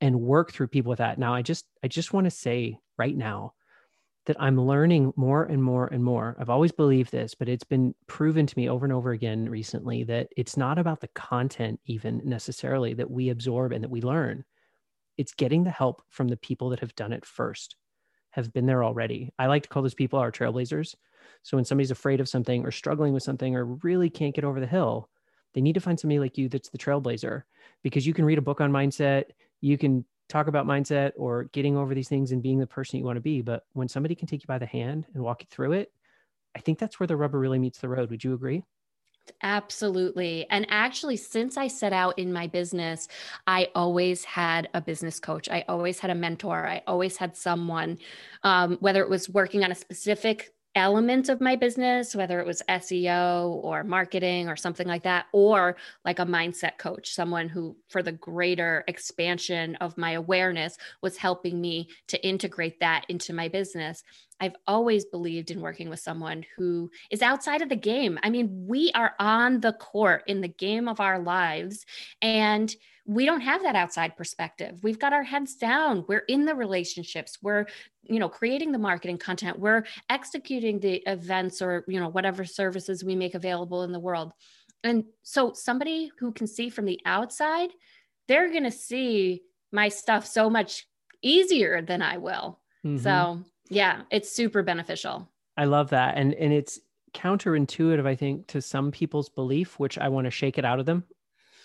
and 0.00 0.20
work 0.20 0.52
through 0.52 0.68
people 0.68 0.90
with 0.90 0.98
that. 0.98 1.18
Now 1.18 1.34
I 1.34 1.42
just 1.42 1.66
I 1.82 1.88
just 1.88 2.12
want 2.12 2.26
to 2.26 2.30
say 2.30 2.78
right 2.96 3.16
now 3.16 3.54
that 4.28 4.36
I'm 4.38 4.60
learning 4.60 5.14
more 5.16 5.44
and 5.44 5.64
more 5.64 5.86
and 5.86 6.04
more. 6.04 6.36
I've 6.38 6.50
always 6.50 6.70
believed 6.70 7.10
this, 7.10 7.34
but 7.34 7.48
it's 7.48 7.64
been 7.64 7.94
proven 8.06 8.46
to 8.46 8.58
me 8.58 8.68
over 8.68 8.84
and 8.84 8.92
over 8.92 9.12
again 9.12 9.48
recently 9.48 10.04
that 10.04 10.28
it's 10.36 10.54
not 10.54 10.78
about 10.78 11.00
the 11.00 11.08
content, 11.08 11.80
even 11.86 12.20
necessarily, 12.26 12.92
that 12.92 13.10
we 13.10 13.30
absorb 13.30 13.72
and 13.72 13.82
that 13.82 13.90
we 13.90 14.02
learn. 14.02 14.44
It's 15.16 15.32
getting 15.32 15.64
the 15.64 15.70
help 15.70 16.02
from 16.10 16.28
the 16.28 16.36
people 16.36 16.68
that 16.68 16.80
have 16.80 16.94
done 16.94 17.14
it 17.14 17.24
first, 17.24 17.76
have 18.32 18.52
been 18.52 18.66
there 18.66 18.84
already. 18.84 19.32
I 19.38 19.46
like 19.46 19.62
to 19.62 19.70
call 19.70 19.82
those 19.82 19.94
people 19.94 20.18
our 20.18 20.30
trailblazers. 20.30 20.94
So 21.42 21.56
when 21.56 21.64
somebody's 21.64 21.90
afraid 21.90 22.20
of 22.20 22.28
something 22.28 22.66
or 22.66 22.70
struggling 22.70 23.14
with 23.14 23.22
something 23.22 23.56
or 23.56 23.64
really 23.64 24.10
can't 24.10 24.34
get 24.34 24.44
over 24.44 24.60
the 24.60 24.66
hill, 24.66 25.08
they 25.54 25.62
need 25.62 25.72
to 25.72 25.80
find 25.80 25.98
somebody 25.98 26.18
like 26.18 26.36
you 26.36 26.50
that's 26.50 26.68
the 26.68 26.76
trailblazer 26.76 27.44
because 27.82 28.06
you 28.06 28.12
can 28.12 28.26
read 28.26 28.36
a 28.36 28.42
book 28.42 28.60
on 28.60 28.70
mindset. 28.70 29.24
You 29.62 29.78
can 29.78 30.04
talk 30.28 30.46
about 30.46 30.66
mindset 30.66 31.12
or 31.16 31.44
getting 31.44 31.76
over 31.76 31.94
these 31.94 32.08
things 32.08 32.32
and 32.32 32.42
being 32.42 32.58
the 32.58 32.66
person 32.66 32.98
you 32.98 33.04
want 33.04 33.16
to 33.16 33.20
be. 33.20 33.40
But 33.40 33.64
when 33.72 33.88
somebody 33.88 34.14
can 34.14 34.28
take 34.28 34.42
you 34.42 34.46
by 34.46 34.58
the 34.58 34.66
hand 34.66 35.06
and 35.14 35.22
walk 35.22 35.42
you 35.42 35.46
through 35.50 35.72
it, 35.72 35.92
I 36.56 36.60
think 36.60 36.78
that's 36.78 37.00
where 37.00 37.06
the 37.06 37.16
rubber 37.16 37.38
really 37.38 37.58
meets 37.58 37.78
the 37.78 37.88
road. 37.88 38.10
Would 38.10 38.24
you 38.24 38.34
agree? 38.34 38.62
Absolutely. 39.42 40.46
And 40.50 40.66
actually, 40.70 41.16
since 41.16 41.56
I 41.56 41.68
set 41.68 41.92
out 41.92 42.18
in 42.18 42.32
my 42.32 42.46
business, 42.46 43.08
I 43.46 43.68
always 43.74 44.24
had 44.24 44.68
a 44.74 44.80
business 44.80 45.20
coach. 45.20 45.48
I 45.50 45.64
always 45.68 45.98
had 45.98 46.10
a 46.10 46.14
mentor. 46.14 46.66
I 46.66 46.82
always 46.86 47.16
had 47.16 47.36
someone, 47.36 47.98
um, 48.42 48.78
whether 48.80 49.02
it 49.02 49.10
was 49.10 49.28
working 49.28 49.64
on 49.64 49.70
a 49.70 49.74
specific 49.74 50.54
element 50.78 51.28
of 51.28 51.40
my 51.40 51.56
business, 51.56 52.14
whether 52.14 52.40
it 52.40 52.46
was 52.46 52.62
SEO 52.68 53.62
or 53.62 53.84
marketing 53.84 54.48
or 54.48 54.56
something 54.56 54.86
like 54.86 55.02
that, 55.02 55.26
or 55.32 55.76
like 56.04 56.18
a 56.18 56.26
mindset 56.26 56.78
coach, 56.78 57.14
someone 57.14 57.48
who, 57.48 57.76
for 57.88 58.02
the 58.02 58.12
greater 58.12 58.84
expansion 58.88 59.76
of 59.76 59.98
my 59.98 60.12
awareness, 60.12 60.78
was 61.02 61.16
helping 61.16 61.60
me 61.60 61.88
to 62.06 62.26
integrate 62.26 62.80
that 62.80 63.04
into 63.08 63.32
my 63.32 63.48
business. 63.48 64.02
I've 64.40 64.56
always 64.66 65.04
believed 65.04 65.50
in 65.50 65.60
working 65.60 65.90
with 65.90 66.00
someone 66.00 66.44
who 66.56 66.90
is 67.10 67.22
outside 67.22 67.60
of 67.60 67.68
the 67.68 67.76
game. 67.76 68.18
I 68.22 68.30
mean, 68.30 68.66
we 68.66 68.92
are 68.94 69.14
on 69.18 69.60
the 69.60 69.72
court 69.74 70.22
in 70.26 70.40
the 70.40 70.48
game 70.48 70.88
of 70.88 71.00
our 71.00 71.18
lives, 71.18 71.84
and 72.22 72.74
we 73.08 73.24
don't 73.24 73.40
have 73.40 73.62
that 73.62 73.74
outside 73.74 74.18
perspective. 74.18 74.78
We've 74.82 74.98
got 74.98 75.14
our 75.14 75.22
heads 75.22 75.56
down. 75.56 76.04
We're 76.06 76.24
in 76.28 76.44
the 76.44 76.54
relationships. 76.54 77.38
We're, 77.40 77.64
you 78.02 78.18
know, 78.18 78.28
creating 78.28 78.70
the 78.70 78.78
marketing 78.78 79.16
content. 79.16 79.58
We're 79.58 79.86
executing 80.10 80.78
the 80.78 81.02
events 81.06 81.62
or, 81.62 81.84
you 81.88 81.98
know, 81.98 82.10
whatever 82.10 82.44
services 82.44 83.02
we 83.02 83.16
make 83.16 83.34
available 83.34 83.82
in 83.82 83.92
the 83.92 83.98
world. 83.98 84.32
And 84.84 85.04
so 85.22 85.54
somebody 85.54 86.12
who 86.18 86.32
can 86.32 86.46
see 86.46 86.68
from 86.68 86.84
the 86.84 87.00
outside, 87.06 87.70
they're 88.28 88.50
going 88.50 88.64
to 88.64 88.70
see 88.70 89.42
my 89.72 89.88
stuff 89.88 90.26
so 90.26 90.50
much 90.50 90.86
easier 91.22 91.80
than 91.80 92.02
I 92.02 92.18
will. 92.18 92.60
Mm-hmm. 92.84 92.98
So, 92.98 93.42
yeah, 93.70 94.02
it's 94.10 94.30
super 94.30 94.62
beneficial. 94.62 95.26
I 95.56 95.64
love 95.64 95.88
that. 95.90 96.18
And 96.18 96.34
and 96.34 96.52
it's 96.52 96.78
counterintuitive 97.14 98.06
I 98.06 98.14
think 98.14 98.48
to 98.48 98.60
some 98.60 98.90
people's 98.90 99.30
belief, 99.30 99.78
which 99.78 99.96
I 99.98 100.08
want 100.08 100.26
to 100.26 100.30
shake 100.30 100.58
it 100.58 100.66
out 100.66 100.78
of 100.78 100.84
them. 100.84 101.04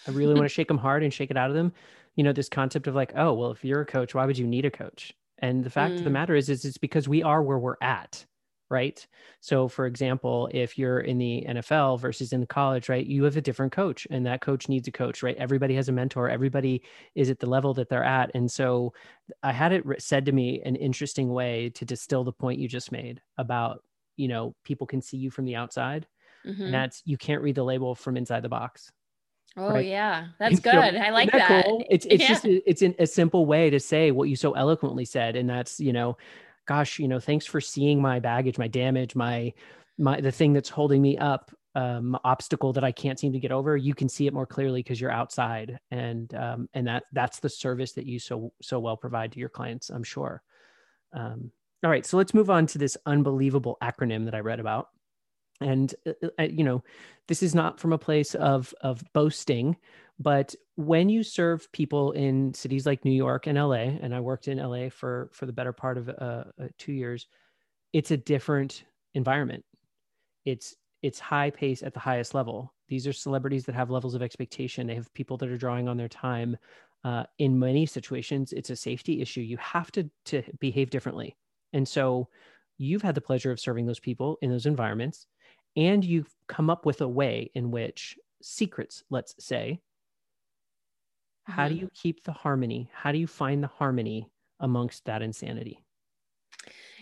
I 0.07 0.11
really 0.11 0.33
want 0.33 0.45
to 0.45 0.49
shake 0.53 0.67
them 0.67 0.77
hard 0.77 1.03
and 1.03 1.13
shake 1.13 1.31
it 1.31 1.37
out 1.37 1.49
of 1.49 1.55
them. 1.55 1.73
You 2.15 2.23
know, 2.23 2.33
this 2.33 2.49
concept 2.49 2.87
of 2.87 2.95
like, 2.95 3.13
oh, 3.15 3.33
well, 3.33 3.51
if 3.51 3.65
you're 3.65 3.81
a 3.81 3.85
coach, 3.85 4.13
why 4.13 4.25
would 4.25 4.37
you 4.37 4.47
need 4.47 4.65
a 4.65 4.71
coach? 4.71 5.13
And 5.39 5.63
the 5.63 5.69
fact 5.69 5.93
mm. 5.93 5.97
of 5.97 6.03
the 6.03 6.09
mm. 6.09 6.13
matter 6.13 6.35
is, 6.35 6.49
is 6.49 6.63
it's 6.63 6.77
because 6.77 7.07
we 7.07 7.23
are 7.23 7.41
where 7.41 7.59
we're 7.59 7.75
at, 7.81 8.25
right? 8.69 9.05
So, 9.41 9.67
for 9.67 9.85
example, 9.87 10.49
if 10.53 10.77
you're 10.77 11.01
in 11.01 11.17
the 11.17 11.45
NFL 11.49 11.99
versus 11.99 12.31
in 12.31 12.39
the 12.39 12.47
college, 12.47 12.87
right, 12.87 13.05
you 13.05 13.23
have 13.23 13.35
a 13.35 13.41
different 13.41 13.73
coach, 13.73 14.07
and 14.09 14.25
that 14.25 14.41
coach 14.41 14.69
needs 14.69 14.87
a 14.87 14.91
coach, 14.91 15.21
right? 15.21 15.35
Everybody 15.37 15.75
has 15.75 15.89
a 15.89 15.91
mentor. 15.91 16.29
Everybody 16.29 16.83
is 17.15 17.29
at 17.29 17.39
the 17.39 17.47
level 17.47 17.73
that 17.73 17.89
they're 17.89 18.03
at, 18.03 18.31
and 18.35 18.49
so 18.49 18.93
I 19.41 19.51
had 19.51 19.73
it 19.73 19.83
said 19.97 20.25
to 20.27 20.31
me 20.31 20.61
an 20.63 20.75
interesting 20.75 21.29
way 21.29 21.71
to 21.71 21.83
distill 21.83 22.23
the 22.23 22.31
point 22.31 22.59
you 22.59 22.67
just 22.67 22.91
made 22.91 23.21
about, 23.37 23.83
you 24.15 24.27
know, 24.27 24.55
people 24.63 24.87
can 24.87 25.01
see 25.01 25.17
you 25.17 25.29
from 25.29 25.45
the 25.45 25.55
outside, 25.55 26.07
mm-hmm. 26.45 26.61
and 26.61 26.73
that's 26.73 27.01
you 27.05 27.17
can't 27.17 27.41
read 27.41 27.55
the 27.55 27.65
label 27.65 27.95
from 27.95 28.15
inside 28.15 28.43
the 28.43 28.49
box 28.49 28.91
Oh 29.55 29.69
right? 29.69 29.85
yeah, 29.85 30.27
that's 30.39 30.59
good. 30.59 30.73
I 30.75 31.11
like 31.11 31.31
that. 31.31 31.49
that. 31.49 31.65
Cool? 31.65 31.85
It's 31.89 32.05
it's 32.07 32.23
yeah. 32.23 32.27
just 32.27 32.45
a, 32.45 32.69
it's 32.69 32.81
a 32.81 33.05
simple 33.05 33.45
way 33.45 33.69
to 33.69 33.79
say 33.79 34.11
what 34.11 34.27
you 34.29 34.35
so 34.35 34.53
eloquently 34.53 35.05
said, 35.05 35.35
and 35.35 35.47
that's 35.47 35.79
you 35.79 35.93
know, 35.93 36.17
gosh, 36.67 36.97
you 36.97 37.07
know, 37.07 37.19
thanks 37.19 37.45
for 37.45 37.61
seeing 37.61 38.01
my 38.01 38.19
baggage, 38.19 38.57
my 38.57 38.67
damage, 38.67 39.15
my 39.15 39.53
my 39.99 40.19
the 40.19 40.31
thing 40.31 40.53
that's 40.53 40.69
holding 40.69 41.03
me 41.03 41.19
up, 41.19 41.51
um, 41.75 42.17
obstacle 42.23 42.73
that 42.73 42.83
I 42.83 42.91
can't 42.91 43.19
seem 43.19 43.31
to 43.33 43.39
get 43.39 43.51
over. 43.51 43.77
You 43.77 43.93
can 43.93 44.09
see 44.09 44.25
it 44.25 44.33
more 44.33 44.47
clearly 44.47 44.81
because 44.81 44.99
you're 44.99 45.11
outside, 45.11 45.79
and 45.91 46.33
um, 46.33 46.67
and 46.73 46.87
that 46.87 47.03
that's 47.11 47.39
the 47.39 47.49
service 47.49 47.91
that 47.93 48.07
you 48.07 48.17
so 48.17 48.51
so 48.59 48.79
well 48.79 48.97
provide 48.97 49.31
to 49.33 49.39
your 49.39 49.49
clients. 49.49 49.91
I'm 49.91 50.03
sure. 50.03 50.41
Um, 51.13 51.51
all 51.83 51.91
right, 51.91 52.05
so 52.05 52.17
let's 52.17 52.33
move 52.33 52.49
on 52.49 52.65
to 52.67 52.79
this 52.79 52.97
unbelievable 53.05 53.77
acronym 53.83 54.25
that 54.25 54.33
I 54.33 54.39
read 54.39 54.59
about 54.59 54.87
and 55.63 55.95
uh, 56.05 56.27
uh, 56.39 56.43
you 56.43 56.63
know 56.63 56.83
this 57.27 57.41
is 57.41 57.55
not 57.55 57.79
from 57.79 57.93
a 57.93 57.97
place 57.97 58.35
of 58.35 58.73
of 58.81 59.03
boasting 59.13 59.75
but 60.19 60.53
when 60.75 61.09
you 61.09 61.23
serve 61.23 61.71
people 61.71 62.11
in 62.11 62.53
cities 62.53 62.85
like 62.85 63.03
new 63.03 63.11
york 63.11 63.47
and 63.47 63.57
la 63.57 63.73
and 63.73 64.13
i 64.13 64.19
worked 64.19 64.47
in 64.47 64.57
la 64.57 64.89
for 64.89 65.29
for 65.33 65.45
the 65.45 65.53
better 65.53 65.73
part 65.73 65.97
of 65.97 66.09
uh, 66.09 66.43
uh, 66.61 66.67
two 66.77 66.93
years 66.93 67.27
it's 67.93 68.11
a 68.11 68.17
different 68.17 68.83
environment. 69.13 69.63
It's 70.45 70.75
it's 71.01 71.19
high 71.19 71.49
pace 71.49 71.83
at 71.83 71.93
the 71.93 71.99
highest 71.99 72.33
level. 72.33 72.73
These 72.87 73.07
are 73.07 73.13
celebrities 73.13 73.65
that 73.65 73.75
have 73.75 73.89
levels 73.89 74.15
of 74.15 74.21
expectation. 74.21 74.87
They 74.87 74.95
have 74.95 75.13
people 75.13 75.37
that 75.37 75.49
are 75.49 75.57
drawing 75.57 75.87
on 75.87 75.97
their 75.97 76.09
time. 76.09 76.57
Uh, 77.03 77.23
in 77.37 77.59
many 77.59 77.85
situations 77.85 78.53
it's 78.53 78.69
a 78.69 78.75
safety 78.75 79.21
issue. 79.21 79.41
You 79.41 79.57
have 79.57 79.91
to 79.91 80.09
to 80.25 80.43
behave 80.59 80.89
differently. 80.89 81.37
And 81.71 81.87
so 81.87 82.29
you've 82.77 83.01
had 83.01 83.15
the 83.15 83.21
pleasure 83.21 83.51
of 83.51 83.59
serving 83.59 83.85
those 83.85 83.99
people 83.99 84.37
in 84.41 84.49
those 84.49 84.65
environments 84.65 85.27
and 85.75 86.03
you've 86.03 86.33
come 86.47 86.69
up 86.69 86.85
with 86.85 87.01
a 87.01 87.07
way 87.07 87.49
in 87.53 87.71
which 87.71 88.17
secrets, 88.41 89.03
let's 89.09 89.35
say, 89.43 89.79
mm-hmm. 91.49 91.53
how 91.53 91.67
do 91.67 91.75
mm-hmm. 91.75 91.83
you 91.83 91.91
keep 91.93 92.23
the 92.23 92.31
harmony? 92.31 92.89
How 92.93 93.11
do 93.11 93.17
you 93.17 93.27
find 93.27 93.63
the 93.63 93.67
harmony 93.67 94.29
amongst 94.59 95.05
that 95.05 95.21
insanity? 95.21 95.83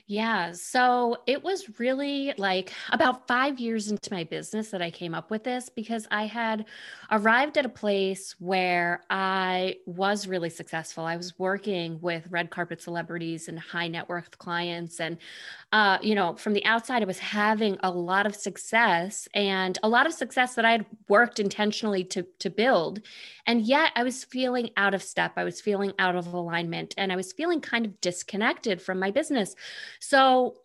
Yeah. 0.08 0.52
So 0.52 1.18
it 1.26 1.42
was 1.42 1.80
really 1.80 2.34
like 2.38 2.74
about 2.92 3.28
five 3.28 3.60
years 3.60 3.90
into 3.90 4.14
my 4.14 4.26
business 4.26 4.70
that 4.72 4.82
I 4.82 4.92
came 4.92 5.14
up 5.14 5.32
with 5.32 5.46
this 5.46 5.70
because 5.70 6.06
I 6.12 6.26
had 6.26 6.66
arrived 7.12 7.58
at 7.58 7.66
a 7.66 7.70
place 7.70 8.36
where 8.40 9.04
I 9.10 9.78
was 9.86 10.28
really 10.28 10.50
successful. 10.50 11.06
I 11.06 11.16
was 11.16 11.40
working 11.40 12.00
with 12.02 12.28
red 12.30 12.50
carpet 12.50 12.82
celebrities 12.82 13.48
and 13.48 13.58
high 13.58 13.88
net 13.88 14.10
worth 14.10 14.38
clients. 14.38 15.00
And, 15.00 15.18
uh, 15.72 15.98
you 16.02 16.16
know, 16.16 16.36
from 16.36 16.54
the 16.54 16.66
outside, 16.66 17.02
I 17.02 17.06
was 17.06 17.20
having 17.20 17.78
a 17.82 17.90
lot 17.92 18.26
of 18.26 18.36
success 18.36 19.30
and 19.34 19.80
a 19.84 19.88
lot 19.88 20.06
of 20.06 20.14
success 20.14 20.56
that 20.56 20.66
I 20.66 20.72
had 20.72 20.86
worked 21.08 21.40
intentionally 21.40 22.04
to, 22.06 22.26
to 22.40 22.50
build. 22.50 23.02
And 23.46 23.62
yet 23.62 23.92
I 23.96 24.04
was 24.04 24.24
feeling 24.26 24.72
out 24.78 24.94
of 24.94 25.02
step. 25.02 25.34
I 25.38 25.44
was 25.44 25.62
feeling 25.62 25.94
out 26.00 26.16
of 26.16 26.34
alignment 26.34 26.94
and 26.98 27.12
I 27.12 27.16
was 27.16 27.32
feeling 27.32 27.62
kind 27.62 27.86
of 27.86 28.00
disconnected 28.02 28.82
from 28.82 29.00
my 29.00 29.12
business. 29.12 29.56
So 30.02 30.56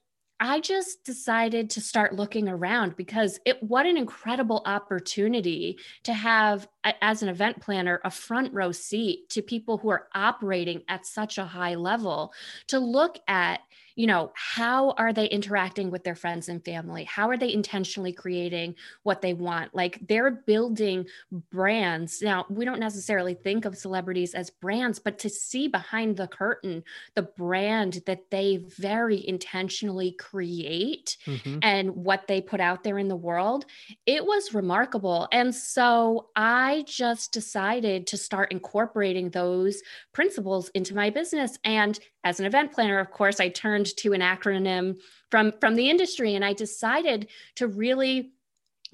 I 0.40 0.60
just 0.60 1.04
decided 1.04 1.70
to 1.70 1.80
start 1.80 2.14
looking 2.14 2.48
around 2.48 2.96
because 2.96 3.38
it 3.46 3.62
what 3.62 3.86
an 3.86 3.96
incredible 3.96 4.62
opportunity 4.66 5.78
to 6.04 6.12
have 6.12 6.68
as 7.00 7.22
an 7.22 7.28
event 7.28 7.60
planner 7.60 8.00
a 8.04 8.10
front 8.10 8.52
row 8.52 8.72
seat 8.72 9.28
to 9.30 9.42
people 9.42 9.78
who 9.78 9.88
are 9.88 10.08
operating 10.14 10.82
at 10.88 11.06
such 11.06 11.38
a 11.38 11.44
high 11.44 11.74
level 11.74 12.32
to 12.68 12.78
look 12.78 13.18
at 13.28 13.60
you 13.96 14.06
know, 14.06 14.30
how 14.34 14.90
are 14.98 15.14
they 15.14 15.24
interacting 15.26 15.90
with 15.90 16.04
their 16.04 16.14
friends 16.14 16.50
and 16.50 16.62
family? 16.62 17.04
How 17.04 17.30
are 17.30 17.38
they 17.38 17.50
intentionally 17.50 18.12
creating 18.12 18.74
what 19.04 19.22
they 19.22 19.32
want? 19.32 19.74
Like 19.74 19.98
they're 20.06 20.30
building 20.30 21.06
brands. 21.50 22.20
Now, 22.20 22.44
we 22.50 22.66
don't 22.66 22.78
necessarily 22.78 23.32
think 23.32 23.64
of 23.64 23.76
celebrities 23.76 24.34
as 24.34 24.50
brands, 24.50 24.98
but 24.98 25.18
to 25.20 25.30
see 25.30 25.66
behind 25.66 26.18
the 26.18 26.28
curtain 26.28 26.84
the 27.14 27.22
brand 27.22 28.02
that 28.04 28.30
they 28.30 28.58
very 28.78 29.26
intentionally 29.26 30.12
create 30.12 31.16
mm-hmm. 31.24 31.58
and 31.62 31.96
what 31.96 32.26
they 32.26 32.42
put 32.42 32.60
out 32.60 32.84
there 32.84 32.98
in 32.98 33.08
the 33.08 33.16
world, 33.16 33.64
it 34.04 34.24
was 34.24 34.52
remarkable. 34.52 35.26
And 35.32 35.54
so 35.54 36.28
I 36.36 36.75
just 36.82 37.32
decided 37.32 38.06
to 38.08 38.16
start 38.16 38.52
incorporating 38.52 39.30
those 39.30 39.82
principles 40.12 40.68
into 40.70 40.94
my 40.94 41.10
business. 41.10 41.58
And 41.64 41.98
as 42.24 42.40
an 42.40 42.46
event 42.46 42.72
planner, 42.72 42.98
of 42.98 43.10
course, 43.10 43.40
I 43.40 43.48
turned 43.48 43.96
to 43.98 44.12
an 44.12 44.20
acronym 44.20 44.96
from 45.30 45.52
from 45.60 45.74
the 45.74 45.90
industry, 45.90 46.34
and 46.34 46.44
I 46.44 46.52
decided 46.52 47.28
to 47.56 47.66
really 47.66 48.32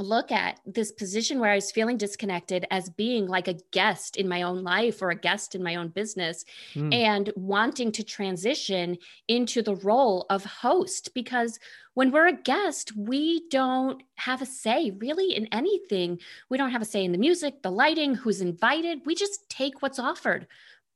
look 0.03 0.31
at 0.31 0.61
this 0.67 0.93
position 0.93 1.39
where 1.39 1.51
I 1.51 1.57
was 1.57 1.71
feeling 1.71 1.97
disconnected 1.97 2.67
as 2.71 2.91
being 2.91 3.27
like 3.27 3.49
a 3.49 3.59
guest 3.71 4.17
in 4.17 4.29
my 4.29 4.43
own 4.43 4.63
life 4.63 5.01
or 5.01 5.11
a 5.11 5.17
guest 5.19 5.55
in 5.55 5.63
my 5.63 5.77
own 5.77 5.89
business 5.89 6.45
mm. 6.75 6.93
and 6.93 7.31
wanting 7.37 7.93
to 7.93 8.05
transition 8.05 8.99
into 9.29 9.63
the 9.63 9.77
role 9.77 10.27
of 10.31 10.45
host 10.45 11.15
because 11.15 11.59
when 11.95 12.11
we're 12.11 12.29
a 12.29 12.33
guest, 12.33 12.97
we 12.97 13.49
don't 13.51 14.03
have 14.15 14.41
a 14.41 14.47
say 14.47 14.91
really 14.93 15.35
in 15.37 15.47
anything. 15.47 16.19
We 16.49 16.57
don't 16.57 16.71
have 16.71 16.83
a 16.83 16.87
say 16.87 17.05
in 17.05 17.13
the 17.13 17.19
music, 17.19 17.63
the 17.63 17.71
lighting, 17.71 18.15
who's 18.15 18.41
invited. 18.41 19.03
We 19.05 19.15
just 19.15 19.49
take 19.51 19.83
what's 19.83 19.99
offered. 19.99 20.47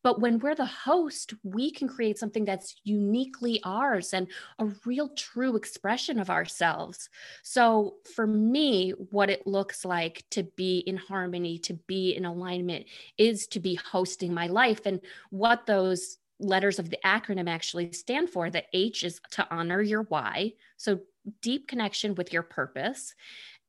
But 0.02 0.20
when 0.20 0.38
we're 0.38 0.54
the 0.54 0.66
host, 0.66 1.34
we 1.42 1.70
can 1.70 1.88
create 1.88 2.18
something 2.18 2.44
that's 2.44 2.76
uniquely 2.84 3.60
ours 3.64 4.14
and 4.14 4.28
a 4.58 4.66
real 4.84 5.08
true 5.10 5.56
expression 5.56 6.18
of 6.20 6.30
ourselves. 6.30 7.08
So 7.42 7.96
for 8.14 8.26
me, 8.26 8.90
what 9.10 9.30
it 9.30 9.46
looks 9.46 9.84
like 9.84 10.24
to 10.30 10.44
be 10.44 10.78
in 10.78 10.96
harmony, 10.96 11.58
to 11.58 11.74
be 11.74 12.14
in 12.14 12.24
alignment, 12.24 12.86
is 13.18 13.46
to 13.48 13.60
be 13.60 13.74
hosting 13.74 14.32
my 14.32 14.46
life. 14.46 14.86
And 14.86 15.00
what 15.30 15.66
those 15.66 16.18
letters 16.38 16.78
of 16.78 16.90
the 16.90 16.98
acronym 17.04 17.48
actually 17.48 17.92
stand 17.92 18.30
for 18.30 18.50
the 18.50 18.62
H 18.72 19.02
is 19.02 19.20
to 19.32 19.46
honor 19.50 19.80
your 19.80 20.02
why. 20.02 20.52
So 20.76 21.00
deep 21.42 21.66
connection 21.66 22.14
with 22.14 22.32
your 22.32 22.42
purpose. 22.42 23.14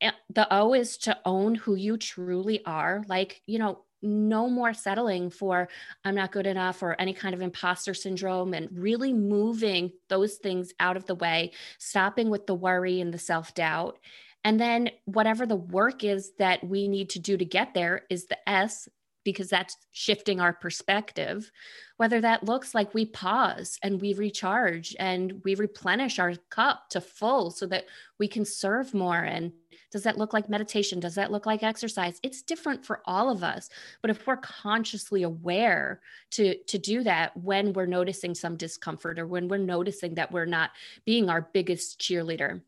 And 0.01 0.13
the 0.29 0.48
O 0.53 0.74
is 0.74 0.98
to 1.00 1.17
own 1.25 1.55
who 1.55 1.75
you 1.75 1.98
truly 1.98 2.63
are. 2.65 3.03
Like, 3.07 3.41
you 3.48 3.57
know, 3.57 3.86
no 4.01 4.49
more 4.49 4.73
settling 4.73 5.29
for 5.29 5.67
I'm 6.05 6.15
not 6.15 6.31
good 6.31 6.47
enough 6.47 6.81
or 6.83 6.99
any 6.99 7.13
kind 7.13 7.33
of 7.33 7.41
imposter 7.41 7.93
syndrome 7.93 8.53
and 8.53 8.69
really 8.71 9.13
moving 9.13 9.91
those 10.09 10.35
things 10.35 10.73
out 10.79 10.97
of 10.97 11.05
the 11.05 11.15
way, 11.15 11.51
stopping 11.77 12.29
with 12.29 12.47
the 12.47 12.55
worry 12.55 13.01
and 13.01 13.13
the 13.13 13.19
self 13.19 13.53
doubt. 13.53 13.97
And 14.43 14.59
then 14.59 14.91
whatever 15.05 15.45
the 15.45 15.55
work 15.55 16.03
is 16.03 16.31
that 16.39 16.63
we 16.63 16.87
need 16.87 17.09
to 17.11 17.19
do 17.19 17.35
to 17.37 17.45
get 17.45 17.73
there 17.73 18.03
is 18.09 18.25
the 18.25 18.49
S 18.49 18.87
because 19.27 19.50
that's 19.50 19.75
shifting 19.91 20.39
our 20.39 20.53
perspective. 20.53 21.51
Whether 21.98 22.22
that 22.22 22.46
looks 22.46 22.74
like 22.74 22.93
we 22.93 23.07
pause 23.07 23.77
and 23.84 24.00
we 24.00 24.13
recharge 24.13 24.96
and 25.00 25.41
we 25.43 25.53
replenish 25.55 26.17
our 26.17 26.36
cup 26.50 26.88
to 26.91 27.01
full 27.01 27.51
so 27.51 27.65
that 27.65 27.88
we 28.19 28.29
can 28.29 28.46
serve 28.46 28.93
more. 28.93 29.22
And 29.22 29.51
does 29.91 30.03
that 30.03 30.17
look 30.17 30.31
like 30.31 30.48
meditation? 30.48 31.01
Does 31.01 31.15
that 31.15 31.29
look 31.29 31.46
like 31.46 31.62
exercise? 31.62 32.22
It's 32.24 32.41
different 32.41 32.86
for 32.86 33.01
all 33.03 33.29
of 33.29 33.43
us. 33.43 33.67
But 34.01 34.12
if 34.12 34.25
we're 34.25 34.38
consciously 34.38 35.24
aware 35.24 36.00
to, 36.31 36.57
to 36.63 36.77
do 36.77 37.03
that 37.03 37.36
when 37.36 37.74
we're 37.74 37.86
noticing 37.86 38.34
some 38.34 38.55
discomfort 38.55 39.19
or 39.19 39.27
when 39.27 39.50
we're 39.50 39.57
noticing 39.57 40.15
that 40.15 40.31
we're 40.31 40.46
not 40.46 40.72
being 41.03 41.29
our 41.29 41.50
biggest 41.51 42.00
cheerleader, 42.00 42.62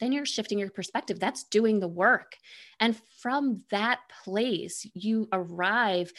then 0.00 0.12
you're 0.12 0.26
shifting 0.26 0.58
your 0.58 0.70
perspective. 0.70 1.18
That's 1.18 1.44
doing 1.44 1.80
the 1.80 1.88
work. 1.88 2.36
And 2.80 2.96
from 3.20 3.62
that 3.70 4.00
place, 4.24 4.86
you 4.94 5.28
arrive 5.32 6.12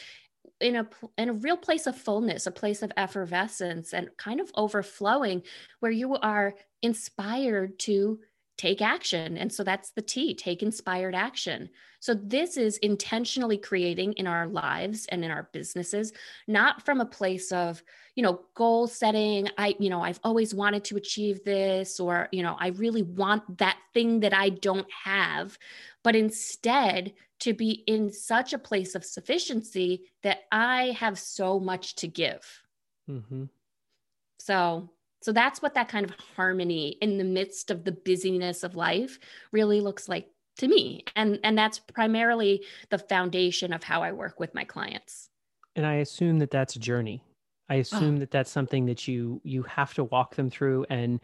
in 0.60 0.76
a 0.76 0.88
in 1.16 1.28
a 1.28 1.34
real 1.34 1.56
place 1.56 1.86
of 1.86 1.96
fullness, 1.96 2.46
a 2.46 2.50
place 2.50 2.82
of 2.82 2.92
effervescence 2.96 3.92
and 3.94 4.08
kind 4.16 4.40
of 4.40 4.50
overflowing 4.56 5.42
where 5.80 5.92
you 5.92 6.16
are 6.16 6.54
inspired 6.82 7.78
to 7.80 8.18
take 8.58 8.82
action. 8.82 9.38
And 9.38 9.50
so 9.50 9.64
that's 9.64 9.90
the 9.92 10.02
T, 10.02 10.34
take 10.34 10.62
inspired 10.62 11.14
action. 11.14 11.70
So 12.00 12.12
this 12.12 12.56
is 12.56 12.76
intentionally 12.78 13.56
creating 13.56 14.12
in 14.14 14.26
our 14.26 14.46
lives 14.46 15.06
and 15.06 15.24
in 15.24 15.30
our 15.30 15.48
businesses, 15.52 16.12
not 16.46 16.84
from 16.84 17.00
a 17.00 17.06
place 17.06 17.50
of, 17.52 17.82
you 18.16 18.22
know, 18.22 18.40
goal 18.54 18.86
setting. 18.86 19.48
I, 19.56 19.76
you 19.78 19.88
know, 19.90 20.02
I've 20.02 20.20
always 20.24 20.54
wanted 20.54 20.84
to 20.84 20.96
achieve 20.96 21.42
this, 21.44 21.98
or, 21.98 22.28
you 22.32 22.42
know, 22.42 22.56
I 22.58 22.68
really 22.68 23.02
want 23.02 23.58
that 23.58 23.78
thing 23.94 24.20
that 24.20 24.34
I 24.34 24.50
don't 24.50 24.90
have, 25.04 25.56
but 26.02 26.16
instead 26.16 27.14
to 27.40 27.54
be 27.54 27.84
in 27.86 28.10
such 28.10 28.52
a 28.52 28.58
place 28.58 28.96
of 28.96 29.04
sufficiency 29.04 30.10
that 30.24 30.40
I 30.50 30.96
have 30.98 31.18
so 31.18 31.60
much 31.60 31.94
to 31.96 32.08
give. 32.08 32.44
Mm-hmm. 33.08 33.44
So 34.40 34.90
so 35.20 35.32
that's 35.32 35.60
what 35.60 35.74
that 35.74 35.88
kind 35.88 36.04
of 36.04 36.14
harmony 36.36 36.96
in 37.00 37.18
the 37.18 37.24
midst 37.24 37.70
of 37.70 37.84
the 37.84 37.92
busyness 37.92 38.62
of 38.62 38.76
life 38.76 39.18
really 39.52 39.80
looks 39.80 40.08
like 40.08 40.28
to 40.58 40.68
me. 40.68 41.04
And 41.16 41.38
and 41.42 41.56
that's 41.56 41.78
primarily 41.78 42.64
the 42.90 42.98
foundation 42.98 43.72
of 43.72 43.82
how 43.82 44.02
I 44.02 44.12
work 44.12 44.38
with 44.38 44.54
my 44.54 44.64
clients. 44.64 45.28
And 45.76 45.86
I 45.86 45.94
assume 45.94 46.38
that 46.40 46.50
that's 46.50 46.76
a 46.76 46.80
journey. 46.80 47.22
I 47.68 47.76
assume 47.76 48.16
oh. 48.16 48.18
that 48.20 48.30
that's 48.30 48.50
something 48.50 48.86
that 48.86 49.08
you 49.08 49.40
you 49.44 49.62
have 49.64 49.94
to 49.94 50.04
walk 50.04 50.34
them 50.36 50.50
through 50.50 50.86
and 50.90 51.20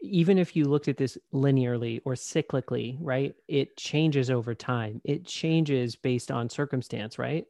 even 0.00 0.36
if 0.36 0.56
you 0.56 0.64
looked 0.64 0.88
at 0.88 0.96
this 0.96 1.16
linearly 1.32 2.00
or 2.04 2.14
cyclically, 2.14 2.96
right? 3.00 3.34
It 3.46 3.76
changes 3.76 4.30
over 4.30 4.52
time. 4.52 5.00
It 5.04 5.24
changes 5.24 5.94
based 5.94 6.32
on 6.32 6.48
circumstance, 6.48 7.20
right? 7.20 7.44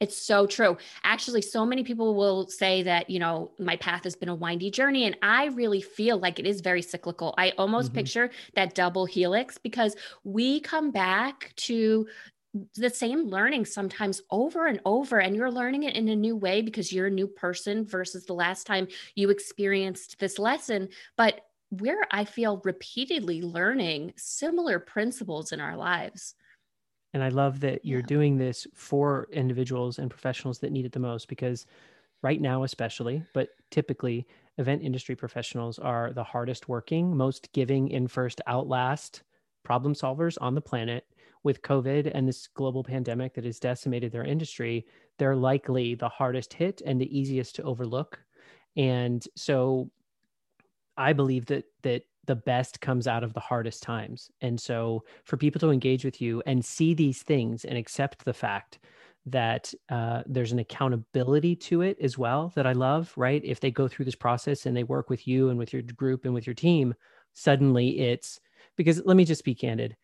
It's 0.00 0.16
so 0.16 0.46
true. 0.46 0.78
Actually, 1.04 1.42
so 1.42 1.66
many 1.66 1.84
people 1.84 2.14
will 2.14 2.48
say 2.48 2.82
that, 2.84 3.10
you 3.10 3.18
know, 3.18 3.50
my 3.58 3.76
path 3.76 4.04
has 4.04 4.16
been 4.16 4.30
a 4.30 4.34
windy 4.34 4.70
journey. 4.70 5.04
And 5.04 5.16
I 5.22 5.46
really 5.48 5.82
feel 5.82 6.18
like 6.18 6.38
it 6.38 6.46
is 6.46 6.62
very 6.62 6.80
cyclical. 6.80 7.34
I 7.36 7.50
almost 7.58 7.88
mm-hmm. 7.88 7.96
picture 7.96 8.30
that 8.54 8.74
double 8.74 9.04
helix 9.04 9.58
because 9.58 9.94
we 10.24 10.60
come 10.60 10.90
back 10.90 11.52
to 11.56 12.06
the 12.74 12.90
same 12.90 13.26
learning 13.26 13.64
sometimes 13.64 14.22
over 14.30 14.66
and 14.66 14.80
over 14.84 15.20
and 15.20 15.36
you're 15.36 15.50
learning 15.50 15.84
it 15.84 15.94
in 15.94 16.08
a 16.08 16.16
new 16.16 16.34
way 16.34 16.62
because 16.62 16.92
you're 16.92 17.06
a 17.06 17.10
new 17.10 17.28
person 17.28 17.84
versus 17.86 18.24
the 18.24 18.32
last 18.32 18.66
time 18.66 18.88
you 19.14 19.30
experienced 19.30 20.18
this 20.18 20.36
lesson 20.36 20.88
but 21.16 21.46
we're 21.70 22.04
i 22.10 22.24
feel 22.24 22.60
repeatedly 22.64 23.40
learning 23.40 24.12
similar 24.16 24.80
principles 24.80 25.52
in 25.52 25.60
our 25.60 25.76
lives 25.76 26.34
and 27.12 27.22
I 27.22 27.28
love 27.28 27.60
that 27.60 27.84
you're 27.84 28.00
yeah. 28.00 28.06
doing 28.06 28.36
this 28.36 28.66
for 28.74 29.28
individuals 29.32 29.98
and 29.98 30.10
professionals 30.10 30.58
that 30.60 30.72
need 30.72 30.84
it 30.86 30.92
the 30.92 31.00
most 31.00 31.28
because 31.28 31.66
right 32.22 32.40
now, 32.40 32.62
especially, 32.64 33.24
but 33.34 33.50
typically, 33.70 34.26
event 34.58 34.82
industry 34.82 35.16
professionals 35.16 35.78
are 35.78 36.12
the 36.12 36.24
hardest 36.24 36.68
working, 36.68 37.16
most 37.16 37.52
giving 37.52 37.88
in 37.88 38.06
first, 38.06 38.40
outlast 38.46 39.22
problem 39.64 39.94
solvers 39.94 40.36
on 40.40 40.54
the 40.54 40.60
planet. 40.60 41.06
With 41.42 41.62
COVID 41.62 42.10
and 42.14 42.28
this 42.28 42.48
global 42.48 42.84
pandemic 42.84 43.32
that 43.34 43.44
has 43.44 43.58
decimated 43.58 44.12
their 44.12 44.24
industry, 44.24 44.86
they're 45.18 45.36
likely 45.36 45.94
the 45.94 46.08
hardest 46.08 46.52
hit 46.52 46.82
and 46.84 47.00
the 47.00 47.18
easiest 47.18 47.56
to 47.56 47.62
overlook. 47.62 48.22
And 48.76 49.24
so 49.36 49.90
I 50.98 51.14
believe 51.14 51.46
that 51.46 51.64
that 51.82 52.02
the 52.30 52.36
best 52.36 52.80
comes 52.80 53.08
out 53.08 53.24
of 53.24 53.34
the 53.34 53.40
hardest 53.40 53.82
times. 53.82 54.30
And 54.40 54.58
so 54.58 55.02
for 55.24 55.36
people 55.36 55.58
to 55.58 55.70
engage 55.70 56.04
with 56.04 56.22
you 56.22 56.40
and 56.46 56.64
see 56.64 56.94
these 56.94 57.24
things 57.24 57.64
and 57.64 57.76
accept 57.76 58.24
the 58.24 58.32
fact 58.32 58.78
that 59.26 59.74
uh, 59.88 60.22
there's 60.26 60.52
an 60.52 60.60
accountability 60.60 61.56
to 61.56 61.82
it 61.82 61.98
as 62.00 62.16
well 62.16 62.52
that 62.54 62.68
I 62.68 62.72
love, 62.72 63.12
right? 63.16 63.42
If 63.44 63.58
they 63.58 63.72
go 63.72 63.88
through 63.88 64.04
this 64.04 64.14
process 64.14 64.66
and 64.66 64.76
they 64.76 64.84
work 64.84 65.10
with 65.10 65.26
you 65.26 65.48
and 65.48 65.58
with 65.58 65.72
your 65.72 65.82
group 65.82 66.24
and 66.24 66.32
with 66.32 66.46
your 66.46 66.54
team, 66.54 66.94
suddenly 67.32 67.98
it's 67.98 68.38
because 68.76 69.04
let 69.04 69.16
me 69.16 69.24
just 69.24 69.44
be 69.44 69.56
candid. 69.56 69.96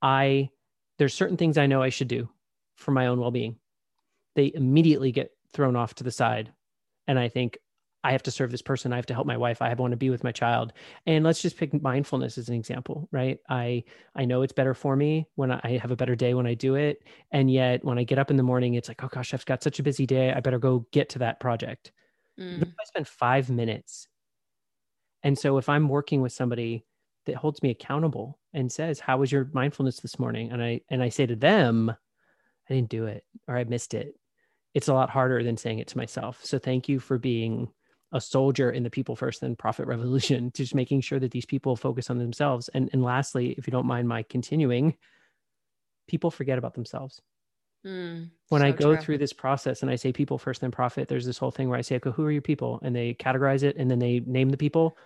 I, 0.00 0.50
there's 0.98 1.14
certain 1.14 1.36
things 1.36 1.58
I 1.58 1.66
know 1.66 1.82
I 1.82 1.88
should 1.88 2.06
do 2.06 2.28
for 2.76 2.92
my 2.92 3.08
own 3.08 3.18
well 3.18 3.32
being. 3.32 3.56
They 4.36 4.52
immediately 4.54 5.10
get 5.10 5.32
thrown 5.52 5.74
off 5.74 5.94
to 5.94 6.04
the 6.04 6.12
side. 6.12 6.52
And 7.08 7.18
I 7.18 7.28
think, 7.28 7.58
I 8.06 8.12
have 8.12 8.22
to 8.22 8.30
serve 8.30 8.52
this 8.52 8.62
person. 8.62 8.92
I 8.92 8.96
have 8.96 9.06
to 9.06 9.14
help 9.14 9.26
my 9.26 9.36
wife. 9.36 9.60
I 9.60 9.74
want 9.74 9.90
to 9.90 9.96
be 9.96 10.10
with 10.10 10.22
my 10.22 10.30
child. 10.30 10.72
And 11.06 11.24
let's 11.24 11.42
just 11.42 11.56
pick 11.56 11.82
mindfulness 11.82 12.38
as 12.38 12.48
an 12.48 12.54
example, 12.54 13.08
right? 13.10 13.38
I 13.48 13.82
I 14.14 14.24
know 14.24 14.42
it's 14.42 14.52
better 14.52 14.74
for 14.74 14.94
me 14.94 15.26
when 15.34 15.50
I 15.50 15.80
have 15.82 15.90
a 15.90 15.96
better 15.96 16.14
day 16.14 16.32
when 16.34 16.46
I 16.46 16.54
do 16.54 16.76
it. 16.76 17.02
And 17.32 17.50
yet 17.50 17.84
when 17.84 17.98
I 17.98 18.04
get 18.04 18.18
up 18.20 18.30
in 18.30 18.36
the 18.36 18.44
morning, 18.44 18.74
it's 18.74 18.86
like, 18.86 19.02
oh 19.02 19.08
gosh, 19.08 19.34
I've 19.34 19.44
got 19.44 19.62
such 19.62 19.80
a 19.80 19.82
busy 19.82 20.06
day. 20.06 20.32
I 20.32 20.38
better 20.38 20.60
go 20.60 20.86
get 20.92 21.08
to 21.10 21.18
that 21.20 21.40
project. 21.40 21.90
Mm. 22.38 22.62
I 22.62 22.84
spend 22.84 23.08
five 23.08 23.50
minutes. 23.50 24.06
And 25.24 25.36
so 25.36 25.58
if 25.58 25.68
I'm 25.68 25.88
working 25.88 26.22
with 26.22 26.32
somebody 26.32 26.84
that 27.24 27.34
holds 27.34 27.60
me 27.60 27.70
accountable 27.70 28.38
and 28.54 28.70
says, 28.70 29.00
How 29.00 29.18
was 29.18 29.32
your 29.32 29.50
mindfulness 29.52 29.98
this 29.98 30.20
morning? 30.20 30.52
And 30.52 30.62
I 30.62 30.80
and 30.90 31.02
I 31.02 31.08
say 31.08 31.26
to 31.26 31.34
them, 31.34 31.90
I 32.70 32.74
didn't 32.74 32.90
do 32.90 33.06
it 33.06 33.24
or 33.48 33.56
I 33.56 33.64
missed 33.64 33.94
it. 33.94 34.14
It's 34.74 34.88
a 34.88 34.94
lot 34.94 35.10
harder 35.10 35.42
than 35.42 35.56
saying 35.56 35.80
it 35.80 35.88
to 35.88 35.96
myself. 35.96 36.44
So 36.44 36.60
thank 36.60 36.88
you 36.88 37.00
for 37.00 37.18
being 37.18 37.68
a 38.12 38.20
soldier 38.20 38.70
in 38.70 38.82
the 38.82 38.90
people 38.90 39.16
first 39.16 39.40
then 39.40 39.56
profit 39.56 39.86
revolution 39.86 40.50
just 40.54 40.74
making 40.74 41.00
sure 41.00 41.18
that 41.18 41.30
these 41.30 41.46
people 41.46 41.76
focus 41.76 42.10
on 42.10 42.18
themselves. 42.18 42.68
And 42.74 42.90
and 42.92 43.02
lastly 43.02 43.54
if 43.58 43.66
you 43.66 43.70
don't 43.70 43.86
mind 43.86 44.08
my 44.08 44.22
continuing 44.22 44.96
people 46.08 46.30
forget 46.30 46.58
about 46.58 46.74
themselves. 46.74 47.20
Mm, 47.84 48.30
when 48.48 48.62
so 48.62 48.66
i 48.66 48.70
go 48.72 48.94
true. 48.94 49.02
through 49.02 49.18
this 49.18 49.32
process 49.32 49.82
and 49.82 49.90
i 49.90 49.94
say 49.94 50.12
people 50.12 50.38
first 50.38 50.60
then 50.60 50.72
profit 50.72 51.06
there's 51.06 51.26
this 51.26 51.38
whole 51.38 51.52
thing 51.52 51.68
where 51.68 51.78
i 51.78 51.82
say 51.82 51.96
okay 51.96 52.10
who 52.10 52.24
are 52.24 52.32
your 52.32 52.42
people? 52.42 52.80
And 52.82 52.96
they 52.96 53.14
categorize 53.14 53.62
it 53.62 53.76
and 53.76 53.90
then 53.90 53.98
they 53.98 54.20
name 54.20 54.50
the 54.50 54.56
people. 54.56 54.96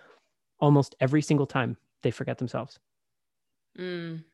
Almost 0.61 0.95
every 1.01 1.23
single 1.23 1.47
time 1.47 1.77
they 2.03 2.11
forget 2.11 2.39
themselves. 2.39 2.79
Mm, 3.79 4.25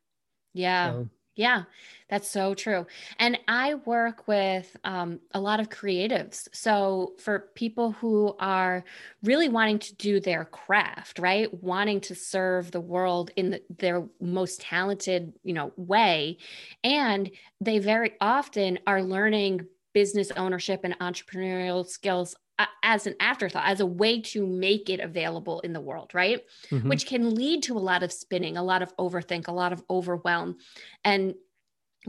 yeah. 0.55 0.93
So, 0.93 1.09
yeah, 1.37 1.65
that's 2.09 2.31
so 2.31 2.55
true. 2.55 2.87
And 3.19 3.39
I 3.47 3.75
work 3.75 4.27
with 4.27 4.75
um, 4.85 5.21
a 5.33 5.41
lot 5.41 5.61
of 5.61 5.69
creatives. 5.69 6.49
So 6.53 7.13
for 7.19 7.51
people 7.55 7.93
who 7.93 8.35
are 8.41 8.85
really 9.23 9.51
wanting 9.51 9.79
to 9.81 9.95
do 9.97 10.19
their 10.19 10.47
craft, 10.47 11.19
right, 11.19 11.53
wanting 11.63 12.01
to 12.03 12.15
serve 12.15 12.71
the 12.71 12.81
world 12.81 13.31
in 13.37 13.51
the, 13.51 13.63
their 13.79 14.05
most 14.21 14.63
talented, 14.63 15.35
you 15.45 15.53
know, 15.53 15.73
way, 15.77 16.39
and 16.83 17.31
they 17.61 17.79
very 17.79 18.13
often 18.21 18.79
are 18.87 19.03
learning 19.03 19.67
business 19.93 20.31
ownership 20.33 20.81
and 20.85 20.99
entrepreneurial 21.01 21.87
skills 21.87 22.35
as 22.83 23.07
an 23.07 23.15
afterthought, 23.21 23.67
as 23.67 23.81
a 23.81 23.87
way 23.87 24.21
to 24.21 24.47
make 24.47 24.89
it 24.89 25.01
available 25.01 25.61
in 25.61 25.73
the 25.73 25.81
world, 25.81 26.15
right? 26.15 26.43
Mm-hmm. 26.71 26.89
Which 26.89 27.07
can 27.07 27.35
lead 27.35 27.63
to 27.65 27.77
a 27.77 27.81
lot 27.81 28.03
of 28.03 28.13
spinning, 28.13 28.57
a 28.57 28.63
lot 28.63 28.83
of 28.83 28.97
overthink, 28.97 29.49
a 29.49 29.53
lot 29.53 29.73
of 29.73 29.85
overwhelm, 29.91 30.57
and 31.05 31.35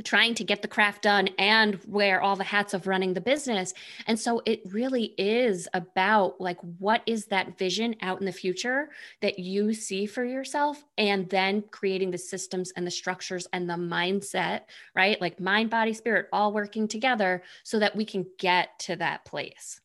trying 0.03 0.35
to 0.35 0.43
get 0.43 0.61
the 0.61 0.67
craft 0.67 1.01
done 1.01 1.27
and 1.39 1.79
wear 1.87 2.21
all 2.21 2.35
the 2.35 2.43
hats 2.43 2.75
of 2.75 2.85
running 2.85 3.13
the 3.13 3.21
business. 3.21 3.73
And 4.05 4.19
so 4.19 4.41
it 4.45 4.61
really 4.65 5.15
is 5.17 5.67
about 5.73 6.39
like, 6.39 6.59
what 6.77 7.01
is 7.07 7.25
that 7.25 7.57
vision 7.57 7.95
out 8.01 8.19
in 8.19 8.25
the 8.25 8.31
future 8.31 8.89
that 9.21 9.39
you 9.39 9.73
see 9.73 10.05
for 10.05 10.23
yourself? 10.23 10.83
And 10.97 11.27
then 11.29 11.63
creating 11.71 12.11
the 12.11 12.17
systems 12.19 12.71
and 12.75 12.85
the 12.85 12.91
structures 12.91 13.47
and 13.53 13.67
the 13.67 13.73
mindset, 13.73 14.61
right? 14.95 15.19
Like 15.19 15.39
mind, 15.39 15.71
body, 15.71 15.93
spirit 15.93 16.27
all 16.31 16.53
working 16.53 16.87
together 16.87 17.41
so 17.63 17.79
that 17.79 17.95
we 17.95 18.05
can 18.05 18.25
get 18.37 18.77
to 18.81 18.95
that 18.97 19.25
place. 19.25 19.81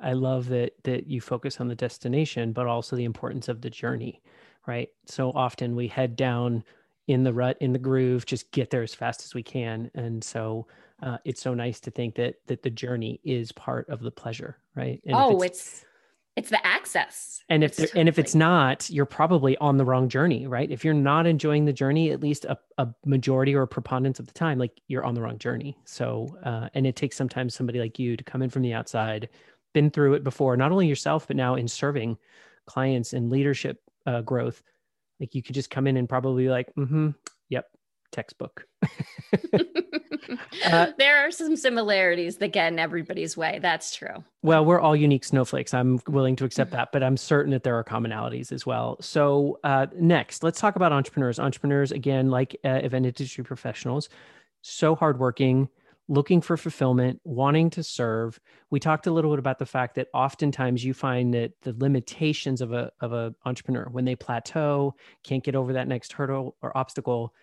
I 0.00 0.12
love 0.12 0.48
that 0.48 0.72
that 0.84 1.06
you 1.06 1.20
focus 1.20 1.60
on 1.60 1.68
the 1.68 1.74
destination, 1.74 2.52
but 2.52 2.66
also 2.66 2.96
the 2.96 3.04
importance 3.04 3.48
of 3.48 3.60
the 3.60 3.70
journey, 3.70 4.22
right? 4.66 4.88
So 5.06 5.30
often 5.30 5.76
we 5.76 5.88
head 5.88 6.16
down 6.16 6.64
in 7.06 7.22
the 7.22 7.32
rut, 7.32 7.56
in 7.60 7.72
the 7.72 7.78
groove, 7.78 8.26
just 8.26 8.50
get 8.50 8.70
there 8.70 8.82
as 8.82 8.94
fast 8.94 9.24
as 9.24 9.34
we 9.34 9.42
can, 9.42 9.90
and 9.94 10.22
so 10.22 10.66
uh, 11.02 11.18
it's 11.24 11.40
so 11.40 11.54
nice 11.54 11.80
to 11.80 11.90
think 11.90 12.14
that 12.16 12.36
that 12.46 12.62
the 12.62 12.70
journey 12.70 13.20
is 13.24 13.52
part 13.52 13.88
of 13.88 14.00
the 14.00 14.10
pleasure, 14.10 14.58
right? 14.74 15.00
And 15.06 15.14
oh, 15.14 15.42
it's, 15.42 15.58
it's 15.58 15.84
it's 16.36 16.50
the 16.50 16.64
access. 16.66 17.42
And 17.48 17.64
if 17.64 17.78
It's 17.78 17.94
and 17.94 18.08
if 18.08 18.18
it's 18.18 18.34
not 18.34 18.88
you're 18.90 19.06
probably 19.06 19.56
on 19.56 19.78
the 19.78 19.84
wrong 19.84 20.08
journey 20.08 20.46
right? 20.46 20.70
If 20.70 20.84
you're 20.84 20.94
not 20.94 21.26
enjoying 21.26 21.64
the 21.64 21.72
journey 21.72 22.10
at 22.10 22.20
least 22.20 22.44
a, 22.44 22.58
a 22.76 22.88
majority 23.06 23.54
or 23.54 23.62
a 23.62 23.68
preponderance 23.68 24.20
of 24.20 24.26
the 24.26 24.34
time 24.34 24.58
like 24.58 24.78
you're 24.86 25.04
on 25.04 25.14
the 25.14 25.22
wrong 25.22 25.38
journey. 25.38 25.78
So 25.86 26.36
uh, 26.44 26.68
and 26.74 26.86
it 26.86 26.94
takes 26.94 27.16
sometimes 27.16 27.54
somebody 27.54 27.78
like 27.78 27.98
you 27.98 28.18
to 28.18 28.24
come 28.24 28.42
in 28.42 28.50
from 28.50 28.62
the 28.62 28.74
outside 28.74 29.30
been 29.76 29.90
through 29.90 30.14
it 30.14 30.24
before 30.24 30.56
not 30.56 30.72
only 30.72 30.86
yourself 30.86 31.26
but 31.26 31.36
now 31.36 31.54
in 31.54 31.68
serving 31.68 32.16
clients 32.66 33.12
and 33.12 33.30
leadership 33.30 33.82
uh, 34.06 34.22
growth 34.22 34.62
like 35.20 35.34
you 35.34 35.42
could 35.42 35.54
just 35.54 35.70
come 35.70 35.86
in 35.86 35.98
and 35.98 36.08
probably 36.08 36.44
be 36.44 36.50
like 36.50 36.74
mm-hmm 36.74 37.10
yep 37.50 37.66
textbook 38.10 38.66
Uh, 40.64 40.88
there 40.98 41.24
are 41.26 41.30
some 41.30 41.56
similarities 41.56 42.38
that 42.38 42.48
get 42.48 42.72
in 42.72 42.78
everybody's 42.78 43.36
way. 43.36 43.58
That's 43.62 43.94
true. 43.94 44.24
Well, 44.42 44.64
we're 44.64 44.80
all 44.80 44.96
unique 44.96 45.24
snowflakes. 45.24 45.72
I'm 45.72 46.00
willing 46.08 46.36
to 46.36 46.44
accept 46.44 46.72
that, 46.72 46.90
but 46.92 47.02
I'm 47.02 47.16
certain 47.16 47.52
that 47.52 47.62
there 47.62 47.76
are 47.76 47.84
commonalities 47.84 48.52
as 48.52 48.66
well. 48.66 48.96
So, 49.00 49.60
uh, 49.62 49.86
next, 49.94 50.42
let's 50.42 50.58
talk 50.58 50.76
about 50.76 50.92
entrepreneurs. 50.92 51.38
Entrepreneurs, 51.38 51.92
again, 51.92 52.30
like 52.30 52.56
uh, 52.64 52.80
event 52.82 53.06
industry 53.06 53.44
professionals, 53.44 54.08
so 54.62 54.94
hardworking, 54.94 55.68
looking 56.08 56.40
for 56.40 56.56
fulfillment, 56.56 57.20
wanting 57.24 57.70
to 57.70 57.82
serve. 57.82 58.38
We 58.70 58.78
talked 58.78 59.06
a 59.06 59.10
little 59.10 59.30
bit 59.30 59.38
about 59.38 59.58
the 59.58 59.66
fact 59.66 59.96
that 59.96 60.08
oftentimes 60.14 60.84
you 60.84 60.94
find 60.94 61.34
that 61.34 61.52
the 61.62 61.74
limitations 61.78 62.60
of 62.60 62.72
a 62.72 62.92
of 63.00 63.12
a 63.12 63.34
entrepreneur 63.44 63.88
when 63.90 64.04
they 64.04 64.16
plateau, 64.16 64.94
can't 65.24 65.44
get 65.44 65.56
over 65.56 65.72
that 65.72 65.88
next 65.88 66.12
hurdle 66.12 66.56
or 66.62 66.76
obstacle, 66.76 67.34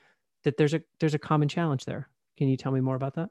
that 0.43 0.58
there's 0.58 0.73
a 0.73 0.82
there's 0.99 1.13
a 1.13 1.19
common 1.19 1.47
challenge 1.47 1.86
there. 1.86 2.10
Can 2.38 2.47
you 2.47 2.58
tell 2.58 2.71
me 2.71 2.82
more 2.82 2.95
about 2.95 3.15
that? 3.15 3.30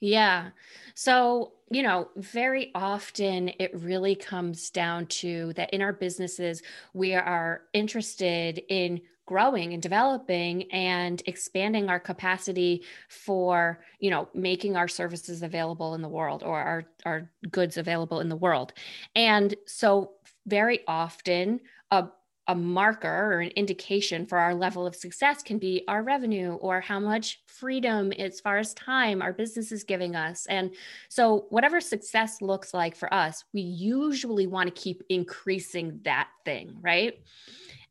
Yeah. 0.00 0.50
So, 0.94 1.52
you 1.70 1.82
know, 1.82 2.08
very 2.16 2.70
often 2.74 3.50
it 3.58 3.70
really 3.74 4.14
comes 4.14 4.70
down 4.70 5.06
to 5.06 5.52
that 5.54 5.72
in 5.72 5.82
our 5.82 5.92
businesses, 5.92 6.62
we 6.94 7.14
are 7.14 7.62
interested 7.72 8.62
in 8.68 9.00
growing 9.28 9.74
and 9.74 9.82
developing 9.82 10.62
and 10.72 11.22
expanding 11.26 11.90
our 11.90 12.00
capacity 12.00 12.82
for, 13.08 13.84
you 14.00 14.10
know, 14.10 14.26
making 14.32 14.74
our 14.74 14.88
services 14.88 15.42
available 15.42 15.94
in 15.94 16.00
the 16.00 16.08
world 16.08 16.42
or 16.42 16.58
our, 16.58 16.84
our 17.04 17.30
goods 17.50 17.76
available 17.76 18.20
in 18.20 18.30
the 18.30 18.36
world. 18.36 18.72
And 19.14 19.54
so, 19.66 20.12
very 20.46 20.80
often, 20.88 21.60
a 21.90 22.08
a 22.48 22.54
marker 22.54 23.34
or 23.34 23.40
an 23.40 23.50
indication 23.50 24.24
for 24.24 24.38
our 24.38 24.54
level 24.54 24.86
of 24.86 24.96
success 24.96 25.42
can 25.42 25.58
be 25.58 25.84
our 25.86 26.02
revenue 26.02 26.54
or 26.54 26.80
how 26.80 26.98
much 26.98 27.42
freedom 27.46 28.10
as 28.12 28.40
far 28.40 28.56
as 28.56 28.72
time 28.72 29.20
our 29.20 29.34
business 29.34 29.70
is 29.70 29.84
giving 29.84 30.16
us. 30.16 30.46
And 30.46 30.74
so, 31.10 31.44
whatever 31.50 31.78
success 31.78 32.40
looks 32.40 32.72
like 32.72 32.96
for 32.96 33.12
us, 33.12 33.44
we 33.52 33.60
usually 33.60 34.46
want 34.46 34.74
to 34.74 34.80
keep 34.80 35.02
increasing 35.10 36.00
that 36.04 36.28
thing, 36.46 36.78
right? 36.80 37.18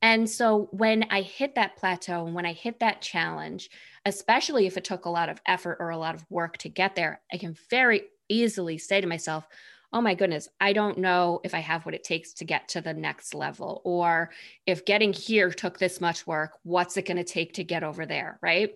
And 0.02 0.30
so, 0.30 0.70
when 0.72 1.06
I 1.10 1.22
hit 1.22 1.56
that 1.56 1.76
plateau 1.76 2.26
and 2.26 2.36
when 2.36 2.46
I 2.46 2.54
hit 2.54 2.80
that 2.80 3.02
challenge, 3.02 3.70
especially 4.06 4.68
if 4.68 4.78
it 4.78 4.84
took 4.84 5.06
a 5.06 5.10
lot 5.10 5.30
of 5.30 5.42
effort 5.48 5.78
or 5.80 5.90
a 5.90 5.98
lot 5.98 6.16
of 6.16 6.26
work 6.30 6.58
to 6.60 6.70
get 6.70 6.96
there, 6.96 7.22
I 7.34 7.38
can 7.38 7.56
very 7.70 8.04
easily 8.30 8.78
say 8.78 9.02
to 9.02 9.08
myself, 9.08 9.48
oh 9.94 10.02
my 10.02 10.14
goodness, 10.14 10.50
I 10.60 10.74
don't 10.74 10.98
know 10.98 11.40
if 11.44 11.54
I 11.54 11.60
have 11.60 11.86
what 11.86 11.96
it 11.96 12.04
takes 12.04 12.34
to 12.34 12.46
get 12.46 12.68
to 12.70 12.82
the 12.82 12.94
next 12.94 13.34
level. 13.34 13.82
Or 13.86 14.32
if 14.66 14.86
getting 14.86 15.14
here 15.14 15.50
took 15.50 15.80
this 15.80 16.02
much 16.02 16.28
work, 16.28 16.52
what's 16.64 16.98
it 16.98 17.06
going 17.06 17.18
to 17.18 17.24
take 17.24 17.54
to 17.54 17.64
get 17.64 17.84
over 17.84 18.06
there? 18.06 18.38
Right. 18.42 18.72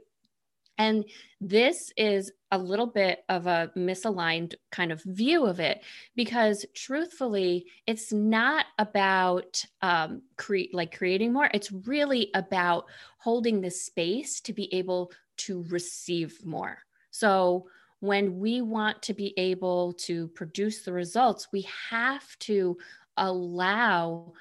And 0.81 1.05
this 1.39 1.93
is 1.95 2.31
a 2.49 2.57
little 2.57 2.87
bit 2.87 3.23
of 3.29 3.45
a 3.45 3.71
misaligned 3.77 4.55
kind 4.71 4.91
of 4.91 5.03
view 5.03 5.45
of 5.45 5.59
it 5.59 5.83
because 6.15 6.65
truthfully, 6.73 7.67
it's 7.85 8.11
not 8.11 8.65
about 8.79 9.63
um, 9.83 10.23
create 10.37 10.73
like 10.73 10.97
creating 10.97 11.33
more. 11.33 11.51
It's 11.53 11.71
really 11.71 12.31
about 12.33 12.85
holding 13.19 13.61
the 13.61 13.69
space 13.69 14.41
to 14.41 14.53
be 14.53 14.73
able 14.73 15.11
to 15.37 15.63
receive 15.69 16.43
more. 16.43 16.79
So 17.11 17.67
when 17.99 18.39
we 18.39 18.63
want 18.63 19.03
to 19.03 19.13
be 19.13 19.35
able 19.37 19.93
to 20.07 20.29
produce 20.29 20.81
the 20.81 20.93
results, 20.93 21.49
we 21.53 21.67
have 21.91 22.25
to 22.39 22.75
allow 23.17 24.33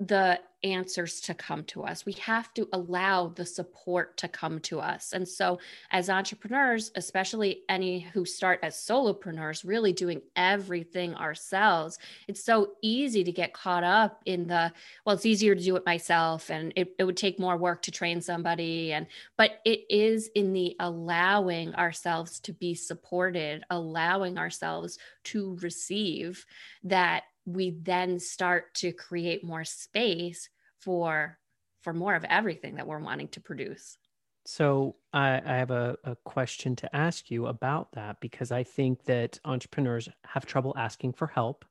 the 0.00 0.40
answers 0.64 1.20
to 1.20 1.34
come 1.34 1.62
to 1.64 1.84
us. 1.84 2.06
We 2.06 2.14
have 2.14 2.52
to 2.54 2.66
allow 2.72 3.28
the 3.28 3.44
support 3.44 4.16
to 4.16 4.28
come 4.28 4.58
to 4.60 4.80
us. 4.80 5.12
And 5.12 5.28
so, 5.28 5.60
as 5.90 6.10
entrepreneurs, 6.10 6.90
especially 6.96 7.60
any 7.68 8.00
who 8.00 8.24
start 8.24 8.60
as 8.62 8.74
solopreneurs, 8.74 9.64
really 9.64 9.92
doing 9.92 10.22
everything 10.34 11.14
ourselves, 11.14 11.98
it's 12.26 12.42
so 12.42 12.72
easy 12.82 13.22
to 13.22 13.30
get 13.30 13.52
caught 13.52 13.84
up 13.84 14.22
in 14.24 14.46
the, 14.46 14.72
well, 15.04 15.14
it's 15.14 15.26
easier 15.26 15.54
to 15.54 15.62
do 15.62 15.76
it 15.76 15.86
myself 15.86 16.50
and 16.50 16.72
it, 16.74 16.94
it 16.98 17.04
would 17.04 17.16
take 17.16 17.38
more 17.38 17.56
work 17.56 17.82
to 17.82 17.90
train 17.90 18.20
somebody. 18.20 18.92
And, 18.92 19.06
but 19.36 19.60
it 19.64 19.84
is 19.90 20.30
in 20.34 20.52
the 20.52 20.74
allowing 20.80 21.74
ourselves 21.74 22.40
to 22.40 22.52
be 22.52 22.74
supported, 22.74 23.64
allowing 23.70 24.38
ourselves 24.38 24.98
to 25.24 25.58
receive 25.60 26.46
that 26.84 27.24
we 27.46 27.76
then 27.82 28.18
start 28.18 28.74
to 28.74 28.92
create 28.92 29.44
more 29.44 29.64
space 29.64 30.48
for 30.84 31.38
for 31.82 31.92
more 31.94 32.14
of 32.14 32.24
everything 32.24 32.76
that 32.76 32.86
we're 32.86 33.00
wanting 33.00 33.28
to 33.30 33.40
produce 33.40 33.98
So 34.46 34.96
I, 35.12 35.36
I 35.40 35.56
have 35.56 35.70
a, 35.70 35.96
a 36.04 36.16
question 36.16 36.76
to 36.76 36.96
ask 36.96 37.30
you 37.30 37.46
about 37.46 37.92
that 37.92 38.20
because 38.20 38.52
I 38.52 38.62
think 38.62 39.04
that 39.04 39.38
entrepreneurs 39.44 40.08
have 40.24 40.44
trouble 40.44 40.74
asking 40.76 41.14
for 41.14 41.26
help, 41.26 41.64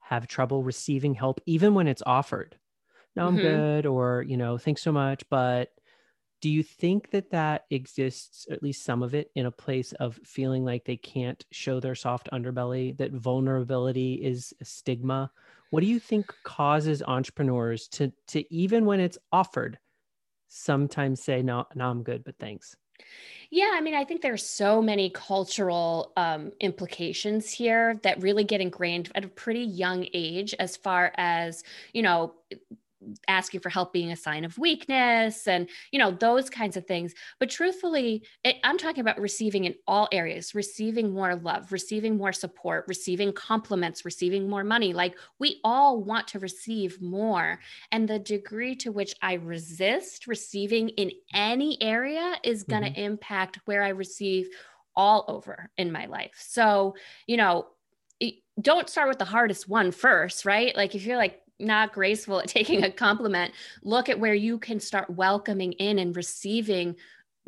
have 0.00 0.28
trouble 0.28 0.64
receiving 0.64 1.14
help, 1.14 1.40
even 1.46 1.74
when 1.74 1.88
it's 1.88 2.02
offered. 2.06 2.58
No, 3.16 3.26
I'm 3.28 3.36
Mhm. 3.36 3.36
good, 3.38 3.86
or 3.86 4.24
you 4.28 4.36
know, 4.36 4.58
thanks 4.58 4.82
so 4.82 4.92
much. 4.92 5.28
But 5.30 5.70
do 6.42 6.50
you 6.50 6.62
think 6.62 7.10
that 7.12 7.30
that 7.30 7.66
exists, 7.70 8.46
at 8.50 8.62
least 8.62 8.84
some 8.84 9.02
of 9.02 9.14
it, 9.14 9.30
in 9.36 9.46
a 9.46 9.52
place 9.52 9.92
of 9.94 10.20
feeling 10.24 10.64
like 10.64 10.84
they 10.84 10.96
can't 10.98 11.44
show 11.52 11.80
their 11.80 11.94
soft 11.96 12.28
underbelly, 12.32 12.96
that 12.98 13.12
vulnerability 13.12 14.14
is 14.24 14.54
a 14.60 14.66
stigma? 14.66 15.32
What 15.70 15.80
do 15.80 15.86
you 15.86 15.98
think 15.98 16.32
causes 16.44 17.02
entrepreneurs 17.02 17.88
to 17.88 18.12
to 18.28 18.54
even 18.54 18.86
when 18.86 19.00
it's 19.00 19.18
offered, 19.32 19.78
sometimes 20.48 21.22
say, 21.22 21.42
"No, 21.42 21.66
no, 21.74 21.88
I'm 21.88 22.02
good, 22.02 22.24
but 22.24 22.38
thanks." 22.38 22.76
Yeah, 23.50 23.70
I 23.74 23.80
mean, 23.80 23.94
I 23.94 24.04
think 24.04 24.22
there's 24.22 24.44
so 24.44 24.82
many 24.82 25.10
cultural 25.10 26.12
um, 26.16 26.52
implications 26.60 27.50
here 27.50 28.00
that 28.02 28.20
really 28.20 28.42
get 28.42 28.60
ingrained 28.60 29.10
at 29.14 29.24
a 29.24 29.28
pretty 29.28 29.60
young 29.60 30.06
age, 30.12 30.54
as 30.58 30.76
far 30.76 31.12
as 31.16 31.62
you 31.92 32.02
know, 32.02 32.34
asking 33.28 33.60
for 33.60 33.70
help 33.70 33.92
being 33.92 34.12
a 34.12 34.16
sign 34.16 34.44
of 34.44 34.58
weakness, 34.58 35.46
and 35.46 35.68
you 35.90 35.98
know 35.98 36.10
those 36.10 36.50
kinds 36.50 36.76
of 36.76 36.86
things. 36.86 37.14
But 37.38 37.50
truthfully, 37.50 38.22
it, 38.44 38.56
I'm 38.64 38.78
talking 38.78 39.00
about 39.00 39.20
receiving 39.20 39.64
in 39.64 39.74
all 39.86 40.08
areas, 40.12 40.54
receiving 40.54 41.12
more 41.12 41.34
love, 41.36 41.72
receiving 41.72 42.16
more 42.16 42.32
support, 42.32 42.84
receiving 42.88 43.32
compliments, 43.32 44.04
receiving 44.04 44.48
more 44.48 44.64
money. 44.64 44.92
Like 44.92 45.16
we 45.38 45.60
all 45.64 46.02
want 46.02 46.28
to 46.28 46.38
receive 46.38 47.00
more, 47.00 47.58
and 47.92 48.08
the 48.08 48.18
degree 48.18 48.74
to 48.76 48.92
which 48.92 49.14
I 49.22 49.34
resist 49.34 50.26
receiving 50.26 50.88
in 50.90 51.10
any 51.34 51.80
area 51.82 52.34
is 52.42 52.62
going 52.62 52.82
to 52.82 52.90
mm-hmm. 52.90 53.00
impact 53.00 53.60
where 53.64 53.82
I 53.82 53.88
receive 53.90 54.48
all 54.94 55.24
over 55.28 55.70
in 55.76 55.92
my 55.92 56.06
life. 56.06 56.34
So, 56.38 56.96
you 57.26 57.36
know, 57.36 57.66
don't 58.60 58.88
start 58.88 59.08
with 59.08 59.18
the 59.18 59.24
hardest 59.24 59.68
one 59.68 59.92
first, 59.92 60.46
right? 60.46 60.74
Like 60.74 60.94
if 60.94 61.04
you're 61.04 61.18
like 61.18 61.42
not 61.58 61.92
graceful 61.92 62.40
at 62.40 62.48
taking 62.48 62.84
a 62.84 62.90
compliment, 62.90 63.52
look 63.82 64.08
at 64.08 64.20
where 64.20 64.34
you 64.34 64.58
can 64.58 64.80
start 64.80 65.10
welcoming 65.10 65.72
in 65.72 65.98
and 65.98 66.16
receiving 66.16 66.96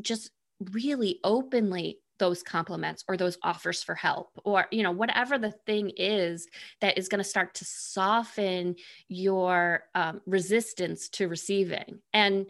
just 0.01 0.31
really 0.73 1.21
openly 1.25 1.99
those 2.18 2.42
compliments 2.42 3.05
or 3.09 3.16
those 3.16 3.38
offers 3.42 3.83
for 3.83 3.94
help 3.94 4.31
or 4.44 4.66
you 4.73 4.83
know 4.83 4.90
whatever 4.90 5.38
the 5.38 5.53
thing 5.66 5.92
is 5.97 6.49
that 6.81 6.99
is 6.99 7.09
going 7.09 7.23
to 7.23 7.29
start 7.29 7.55
to 7.55 7.64
soften 7.64 8.75
your 9.09 9.85
um, 9.94 10.21
resistance 10.27 11.09
to 11.09 11.29
receiving. 11.29 12.01
And 12.12 12.47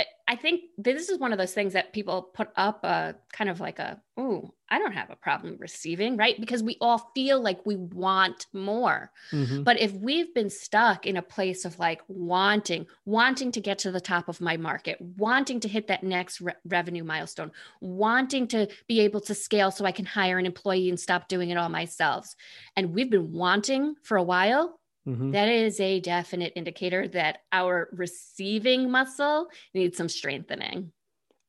I- 0.00 0.06
I 0.32 0.36
think 0.36 0.60
this 0.78 1.08
is 1.08 1.18
one 1.18 1.32
of 1.32 1.38
those 1.38 1.52
things 1.54 1.72
that 1.72 1.92
people 1.92 2.22
put 2.22 2.50
up 2.56 2.84
a 2.84 3.16
kind 3.32 3.50
of 3.50 3.58
like 3.58 3.80
a, 3.80 4.00
oh, 4.16 4.54
I 4.68 4.78
don't 4.78 4.92
have 4.92 5.10
a 5.10 5.16
problem 5.16 5.56
receiving, 5.58 6.16
right? 6.16 6.40
Because 6.40 6.62
we 6.62 6.76
all 6.80 7.10
feel 7.16 7.40
like 7.40 7.66
we 7.66 7.74
want 7.74 8.46
more. 8.52 9.10
Mhm. 9.32 9.64
But 9.64 9.80
if 9.80 9.92
we've 9.92 10.32
been 10.32 10.48
stuck 10.48 11.04
in 11.04 11.16
a 11.16 11.22
place 11.22 11.64
of 11.64 11.80
like 11.80 12.02
wanting, 12.06 12.86
wanting 13.04 13.50
to 13.52 13.60
get 13.60 13.78
to 13.80 13.90
the 13.90 14.00
top 14.00 14.28
of 14.28 14.40
my 14.40 14.56
market, 14.56 14.98
wanting 15.00 15.58
to 15.60 15.68
hit 15.68 15.88
that 15.88 16.04
next 16.04 16.40
re- 16.40 16.54
revenue 16.64 17.02
milestone, 17.04 17.50
wanting 17.80 18.46
to 18.48 18.68
be 18.86 19.00
able 19.00 19.20
to 19.22 19.34
scale 19.34 19.72
so 19.72 19.84
I 19.84 19.92
can 19.92 20.06
hire 20.06 20.38
an 20.38 20.46
employee 20.46 20.88
and 20.88 21.00
stop 21.00 21.26
doing 21.28 21.50
it 21.50 21.56
all 21.56 21.68
myself, 21.68 22.34
and 22.76 22.94
we've 22.94 23.10
been 23.10 23.32
wanting 23.32 23.96
for 24.02 24.16
a 24.16 24.22
while, 24.22 24.79
Mhm. 25.06 25.32
that 25.32 25.48
is 25.48 25.80
a 25.80 26.00
definite 26.00 26.52
indicator 26.56 27.08
that 27.08 27.40
our 27.52 27.88
receiving 27.92 28.90
muscle 28.90 29.48
needs 29.74 29.96
some 29.96 30.08
strengthening. 30.08 30.92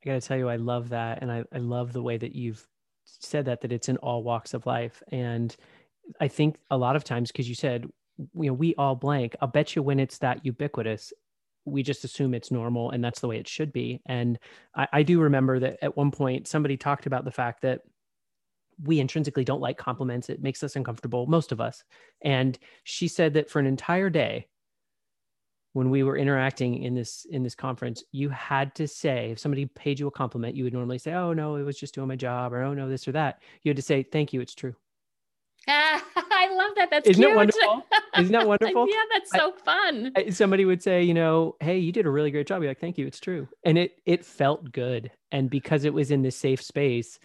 I 0.04 0.06
got 0.10 0.22
to 0.22 0.28
tell 0.28 0.38
you, 0.38 0.50
I 0.50 0.56
love 0.56 0.90
that. 0.90 1.22
And 1.22 1.32
I, 1.32 1.44
I 1.52 1.58
love 1.58 1.94
the 1.94 2.02
way 2.04 2.18
that 2.18 2.34
you've 2.36 2.68
said 3.06 3.46
that, 3.46 3.62
that 3.62 3.72
it's 3.72 3.90
in 3.90 3.98
all 3.98 4.24
walks 4.24 4.54
of 4.54 4.66
life. 4.66 5.04
And 5.12 5.56
I 6.22 6.28
think 6.28 6.58
a 6.72 6.78
lot 6.78 6.96
of 6.96 7.04
times, 7.04 7.32
because 7.32 7.50
you 7.50 7.56
said 7.56 7.86
you 8.36 8.48
know 8.48 8.54
we 8.54 8.76
all 8.76 8.96
blank 8.96 9.36
i'll 9.42 9.48
bet 9.48 9.76
you 9.76 9.84
when 9.84 10.00
it's 10.00 10.20
that 10.20 10.46
ubiquitous 10.46 11.14
we 11.66 11.84
just 11.84 12.04
assume 12.04 12.34
it's 12.34 12.52
normal 12.52 12.92
and 12.92 13.04
that's 13.04 13.22
the 13.22 13.28
way 13.28 13.38
it 13.38 13.48
should 13.48 13.74
be 13.74 14.02
and 14.08 14.40
I, 14.76 14.88
I 14.94 15.04
do 15.04 15.20
remember 15.22 15.60
that 15.60 15.80
at 15.84 15.98
one 15.98 16.12
point 16.12 16.48
somebody 16.48 16.78
talked 16.78 17.08
about 17.08 17.26
the 17.26 17.32
fact 17.32 17.64
that 17.64 17.82
we 18.84 19.00
intrinsically 19.00 19.44
don't 19.44 19.62
like 19.62 19.78
compliments 19.78 20.30
it 20.30 20.42
makes 20.42 20.64
us 20.64 20.76
uncomfortable 20.76 21.26
most 21.28 21.52
of 21.52 21.62
us 21.62 21.84
and 22.22 22.58
she 22.84 23.08
said 23.08 23.34
that 23.34 23.50
for 23.50 23.60
an 23.60 23.66
entire 23.66 24.10
day 24.10 24.48
when 25.74 25.90
we 25.90 26.04
were 26.04 26.18
interacting 26.18 26.84
in 26.84 26.94
this 26.94 27.26
in 27.30 27.44
this 27.44 27.56
conference 27.56 28.04
you 28.12 28.30
had 28.30 28.74
to 28.76 28.88
say 28.88 29.32
if 29.32 29.40
somebody 29.40 29.66
paid 29.66 30.00
you 30.00 30.08
a 30.08 30.12
compliment 30.12 30.56
you 30.56 30.64
would 30.64 30.74
normally 30.74 30.98
say 30.98 31.14
oh 31.14 31.34
no 31.34 31.56
it 31.56 31.64
was 31.64 31.78
just 31.78 31.94
doing 31.94 32.08
my 32.08 32.16
job 32.16 32.54
or 32.54 32.62
oh 32.64 32.74
no 32.74 32.90
this 32.90 33.08
or 33.08 33.12
that 33.12 33.42
you 33.64 33.70
had 33.70 33.78
to 33.78 33.82
say 33.82 34.04
thank 34.04 34.34
you 34.34 34.42
it's 34.42 34.56
true 34.56 34.76
I 35.68 36.50
love 36.52 36.72
that. 36.76 36.90
That's 36.90 37.08
Isn't 37.08 37.22
cute. 37.22 37.30
that 37.30 37.36
wonderful? 37.36 37.86
Isn't 38.18 38.32
that 38.32 38.48
wonderful? 38.48 38.88
yeah, 38.90 39.02
that's 39.14 39.32
so 39.32 39.54
fun. 39.64 40.12
I, 40.16 40.30
somebody 40.32 40.66
would 40.66 40.82
say, 40.82 41.04
you 41.04 41.14
know, 41.14 41.56
hey, 41.60 41.78
you 41.78 41.92
did 41.92 42.06
a 42.06 42.10
really 42.10 42.32
great 42.32 42.48
job. 42.48 42.62
You're 42.62 42.72
like, 42.72 42.80
thank 42.80 42.98
you. 42.98 43.06
It's 43.06 43.20
true, 43.20 43.48
and 43.64 43.78
it 43.78 44.00
it 44.06 44.26
felt 44.26 44.72
good, 44.72 45.12
and 45.32 45.50
because 45.50 45.86
it 45.86 45.94
was 45.94 46.10
in 46.10 46.24
this 46.24 46.36
safe 46.36 46.62
space, 46.62 47.20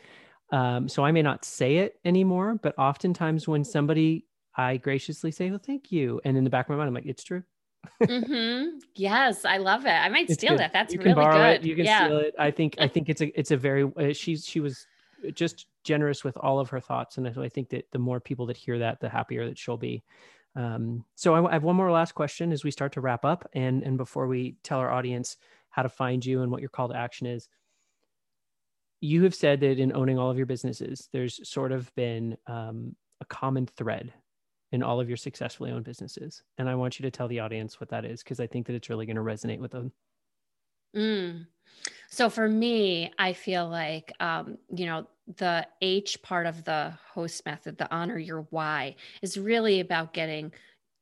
um, 0.50 0.88
so 0.88 1.04
I 1.04 1.12
may 1.12 1.22
not 1.22 1.44
say 1.44 1.78
it 1.78 1.98
anymore, 2.04 2.58
but 2.62 2.78
oftentimes 2.78 3.48
when 3.48 3.64
somebody 3.64 4.26
I 4.56 4.78
graciously 4.78 5.30
say, 5.30 5.50
well, 5.50 5.60
thank 5.64 5.92
you, 5.92 6.20
and 6.24 6.36
in 6.36 6.44
the 6.44 6.50
back 6.50 6.66
of 6.66 6.70
my 6.70 6.76
mind, 6.76 6.88
I'm 6.88 6.94
like, 6.94 7.06
it's 7.06 7.24
true 7.24 7.42
mm-hmm. 8.02 8.78
Yes, 8.94 9.44
I 9.44 9.58
love 9.58 9.86
it. 9.86 9.90
I 9.90 10.08
might 10.08 10.30
steal 10.30 10.50
good. 10.50 10.60
that. 10.60 10.72
That's 10.72 10.94
you 10.94 11.00
really 11.00 11.14
good. 11.14 11.46
It. 11.46 11.64
You 11.64 11.76
can 11.76 11.84
yeah. 11.84 12.06
steal 12.06 12.18
it. 12.18 12.34
I 12.38 12.50
think. 12.50 12.76
I 12.78 12.88
think 12.92 13.08
it's 13.08 13.20
a. 13.20 13.38
It's 13.38 13.50
a 13.50 13.56
very. 13.56 13.84
Uh, 13.84 14.12
she's. 14.12 14.46
She 14.46 14.60
was 14.60 14.86
just 15.34 15.66
generous 15.84 16.24
with 16.24 16.36
all 16.38 16.58
of 16.58 16.70
her 16.70 16.80
thoughts, 16.80 17.18
and 17.18 17.28
I 17.28 17.48
think 17.48 17.70
that 17.70 17.90
the 17.92 17.98
more 17.98 18.20
people 18.20 18.46
that 18.46 18.56
hear 18.56 18.78
that, 18.78 19.00
the 19.00 19.08
happier 19.08 19.46
that 19.46 19.58
she'll 19.58 19.76
be. 19.76 20.02
Um, 20.54 21.04
so 21.14 21.34
I, 21.34 21.50
I 21.50 21.52
have 21.52 21.64
one 21.64 21.76
more 21.76 21.90
last 21.90 22.14
question 22.14 22.52
as 22.52 22.64
we 22.64 22.70
start 22.70 22.92
to 22.92 23.00
wrap 23.00 23.24
up, 23.24 23.48
and 23.52 23.82
and 23.82 23.96
before 23.96 24.26
we 24.26 24.56
tell 24.62 24.78
our 24.78 24.90
audience 24.90 25.36
how 25.70 25.82
to 25.82 25.88
find 25.88 26.24
you 26.24 26.42
and 26.42 26.50
what 26.50 26.60
your 26.60 26.70
call 26.70 26.88
to 26.88 26.96
action 26.96 27.26
is. 27.26 27.48
You 29.00 29.24
have 29.24 29.34
said 29.34 29.60
that 29.60 29.78
in 29.78 29.94
owning 29.94 30.18
all 30.18 30.30
of 30.30 30.36
your 30.36 30.46
businesses, 30.46 31.08
there's 31.12 31.48
sort 31.48 31.72
of 31.72 31.94
been 31.94 32.36
um, 32.46 32.96
a 33.20 33.24
common 33.26 33.66
thread 33.66 34.12
in 34.72 34.82
all 34.82 35.00
of 35.00 35.08
your 35.08 35.16
successfully 35.16 35.70
owned 35.70 35.84
businesses. 35.84 36.42
And 36.58 36.68
I 36.68 36.74
want 36.74 36.98
you 36.98 37.04
to 37.04 37.10
tell 37.10 37.28
the 37.28 37.40
audience 37.40 37.80
what 37.80 37.90
that 37.90 38.04
is 38.04 38.22
because 38.22 38.40
I 38.40 38.46
think 38.46 38.66
that 38.66 38.74
it's 38.74 38.90
really 38.90 39.06
going 39.06 39.16
to 39.16 39.22
resonate 39.22 39.60
with 39.60 39.70
them. 39.70 39.92
Mm. 40.96 41.46
So 42.08 42.30
for 42.30 42.48
me, 42.48 43.12
I 43.18 43.32
feel 43.32 43.68
like, 43.68 44.12
um, 44.20 44.58
you 44.74 44.86
know, 44.86 45.06
the 45.36 45.66
H 45.82 46.22
part 46.22 46.46
of 46.46 46.64
the 46.64 46.94
host 47.12 47.44
method, 47.44 47.78
the 47.78 47.92
honor 47.94 48.18
your 48.18 48.46
why, 48.50 48.96
is 49.22 49.38
really 49.38 49.80
about 49.80 50.12
getting 50.12 50.52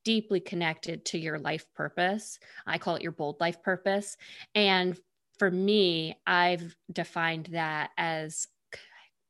deeply 0.04 0.40
connected 0.40 1.04
to 1.06 1.18
your 1.18 1.38
life 1.38 1.66
purpose. 1.74 2.38
I 2.66 2.78
call 2.78 2.96
it 2.96 3.02
your 3.02 3.12
bold 3.12 3.40
life 3.40 3.62
purpose. 3.62 4.16
And 4.54 4.98
for 5.38 5.50
me, 5.50 6.16
I've 6.26 6.76
defined 6.92 7.48
that 7.52 7.90
as 7.96 8.46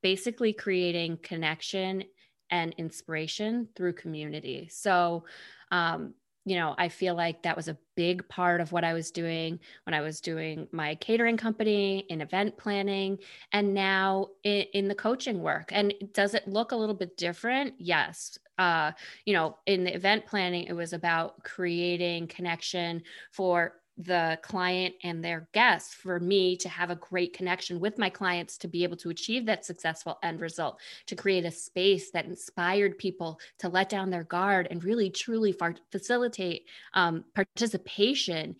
basically 0.02 0.52
creating 0.52 1.18
connection 1.22 2.04
and 2.50 2.74
inspiration 2.76 3.68
through 3.74 3.94
community. 3.94 4.68
So, 4.70 5.24
um, 5.70 6.14
you 6.44 6.56
know, 6.56 6.74
I 6.76 6.90
feel 6.90 7.14
like 7.14 7.42
that 7.42 7.56
was 7.56 7.68
a 7.68 7.78
big 7.96 8.28
part 8.28 8.60
of 8.60 8.70
what 8.70 8.84
I 8.84 8.92
was 8.92 9.10
doing 9.10 9.58
when 9.84 9.94
I 9.94 10.02
was 10.02 10.20
doing 10.20 10.68
my 10.72 10.94
catering 10.96 11.38
company 11.38 12.00
in 12.10 12.20
event 12.20 12.58
planning 12.58 13.18
and 13.52 13.72
now 13.72 14.28
in, 14.42 14.66
in 14.74 14.88
the 14.88 14.94
coaching 14.94 15.40
work. 15.42 15.70
And 15.72 15.94
does 16.12 16.34
it 16.34 16.46
look 16.46 16.72
a 16.72 16.76
little 16.76 16.94
bit 16.94 17.16
different? 17.16 17.74
Yes. 17.78 18.38
Uh, 18.58 18.92
you 19.24 19.32
know, 19.32 19.56
in 19.64 19.84
the 19.84 19.94
event 19.94 20.26
planning, 20.26 20.64
it 20.64 20.74
was 20.74 20.92
about 20.92 21.42
creating 21.44 22.26
connection 22.26 23.02
for 23.32 23.80
the 23.96 24.38
client 24.42 24.94
and 25.04 25.22
their 25.22 25.48
guests 25.52 25.94
for 25.94 26.18
me 26.18 26.56
to 26.56 26.68
have 26.68 26.90
a 26.90 26.96
great 26.96 27.32
connection 27.32 27.78
with 27.78 27.96
my 27.96 28.10
clients 28.10 28.58
to 28.58 28.68
be 28.68 28.82
able 28.82 28.96
to 28.96 29.10
achieve 29.10 29.46
that 29.46 29.64
successful 29.64 30.18
end 30.22 30.40
result 30.40 30.80
to 31.06 31.14
create 31.14 31.44
a 31.44 31.50
space 31.50 32.10
that 32.10 32.26
inspired 32.26 32.98
people 32.98 33.38
to 33.58 33.68
let 33.68 33.88
down 33.88 34.10
their 34.10 34.24
guard 34.24 34.66
and 34.70 34.82
really 34.82 35.10
truly 35.10 35.52
far- 35.52 35.76
facilitate 35.92 36.66
um, 36.94 37.24
participation 37.34 38.56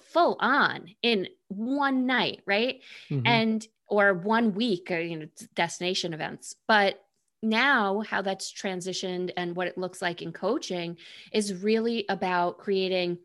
full 0.00 0.36
on 0.40 0.88
in 1.02 1.28
one 1.48 2.06
night 2.06 2.40
right 2.46 2.80
mm-hmm. 3.10 3.26
and 3.26 3.68
or 3.86 4.14
one 4.14 4.54
week 4.54 4.90
you 4.90 5.16
know 5.16 5.26
destination 5.54 6.12
events 6.14 6.56
but 6.66 7.04
now 7.42 8.00
how 8.00 8.22
that's 8.22 8.52
transitioned 8.52 9.30
and 9.36 9.54
what 9.54 9.68
it 9.68 9.78
looks 9.78 10.00
like 10.02 10.22
in 10.22 10.32
coaching 10.32 10.96
is 11.32 11.62
really 11.62 12.04
about 12.08 12.58
creating 12.58 13.18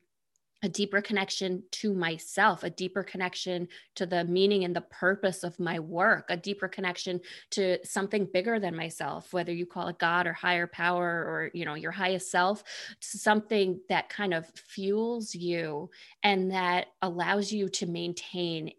a 0.61 0.69
deeper 0.69 1.01
connection 1.01 1.63
to 1.71 1.93
myself, 1.93 2.63
a 2.63 2.69
deeper 2.69 3.03
connection 3.03 3.67
to 3.95 4.05
the 4.05 4.25
meaning 4.25 4.65
and 4.65 4.75
the 4.75 4.81
purpose 4.81 5.43
of 5.43 5.59
my 5.59 5.79
work, 5.79 6.25
a 6.29 6.37
deeper 6.37 6.67
connection 6.67 7.21
to 7.51 7.77
something 7.85 8.27
bigger 8.31 8.59
than 8.59 8.75
myself, 8.75 9.31
whether 9.31 9.53
you 9.53 9.65
call 9.65 9.87
it 9.87 9.99
God 9.99 10.27
or 10.27 10.33
higher 10.33 10.67
power 10.67 11.05
or, 11.05 11.51
you 11.53 11.65
know, 11.65 11.75
your 11.75 11.91
highest 11.91 12.29
self, 12.29 12.63
something 12.99 13.79
that 13.87 14.09
kind 14.09 14.33
of 14.33 14.47
fuels 14.49 15.33
you 15.33 15.89
and 16.23 16.51
that 16.51 16.87
allows 17.01 17.51
you 17.51 17.69
to 17.69 17.85
maintain 17.85 18.71